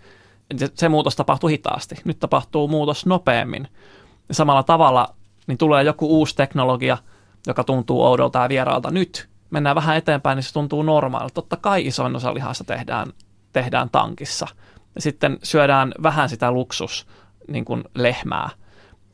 Se 0.75 0.89
muutos 0.89 1.17
tapahtuu 1.17 1.49
hitaasti. 1.49 1.95
Nyt 2.05 2.19
tapahtuu 2.19 2.69
muutos 2.69 3.07
nopeammin. 3.07 3.69
Ja 4.29 4.35
samalla 4.35 4.63
tavalla 4.63 5.15
niin 5.47 5.59
tulee 5.59 5.85
joku 5.85 6.07
uusi 6.07 6.37
teknologia, 6.37 6.99
joka 7.47 7.65
tuntuu 7.65 8.05
oudolta 8.05 8.39
ja 8.39 8.49
vieraalta 8.49 8.91
nyt. 8.91 9.29
Mennään 9.51 9.77
vähän 9.77 9.97
eteenpäin, 9.97 10.37
niin 10.37 10.45
se 10.45 10.53
tuntuu 10.53 10.83
normaalilta. 10.83 11.35
Totta 11.35 11.57
kai 11.57 11.87
isoin 11.87 12.17
osa 12.17 12.35
lihasta 12.35 12.65
tehdään, 12.65 13.13
tehdään 13.53 13.91
tankissa. 13.91 14.47
Sitten 14.99 15.39
syödään 15.43 15.95
vähän 16.03 16.29
sitä 16.29 16.53
luksus 16.53 17.07
niin 17.49 17.65
kuin 17.65 17.85
lehmää 17.95 18.49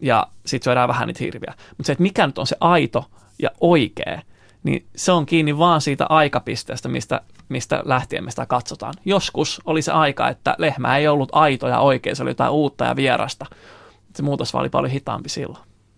ja 0.00 0.26
sitten 0.46 0.64
syödään 0.64 0.88
vähän 0.88 1.06
niitä 1.06 1.24
hirviä. 1.24 1.54
Mutta 1.68 1.86
se, 1.86 1.92
että 1.92 2.02
mikä 2.02 2.26
nyt 2.26 2.38
on 2.38 2.46
se 2.46 2.56
aito 2.60 3.04
ja 3.42 3.50
oikea, 3.60 4.22
niin 4.62 4.86
se 4.96 5.12
on 5.12 5.26
kiinni 5.26 5.58
vaan 5.58 5.80
siitä 5.80 6.06
aikapisteestä, 6.08 6.88
mistä, 6.88 7.20
mistä 7.48 7.82
lähtien 7.84 8.24
me 8.24 8.30
sitä 8.30 8.46
katsotaan. 8.46 8.94
Joskus 9.04 9.60
oli 9.64 9.82
se 9.82 9.92
aika, 9.92 10.28
että 10.28 10.54
lehmä 10.58 10.96
ei 10.96 11.08
ollut 11.08 11.28
aito 11.32 11.68
ja 11.68 11.78
oikein, 11.78 12.16
se 12.16 12.22
oli 12.22 12.30
jotain 12.30 12.52
uutta 12.52 12.84
ja 12.84 12.96
vierasta. 12.96 13.46
Se 14.16 14.22
muutos 14.22 14.54
oli 14.54 14.68
paljon 14.68 14.90
hitaampi 14.90 15.28
silloin. 15.28 15.73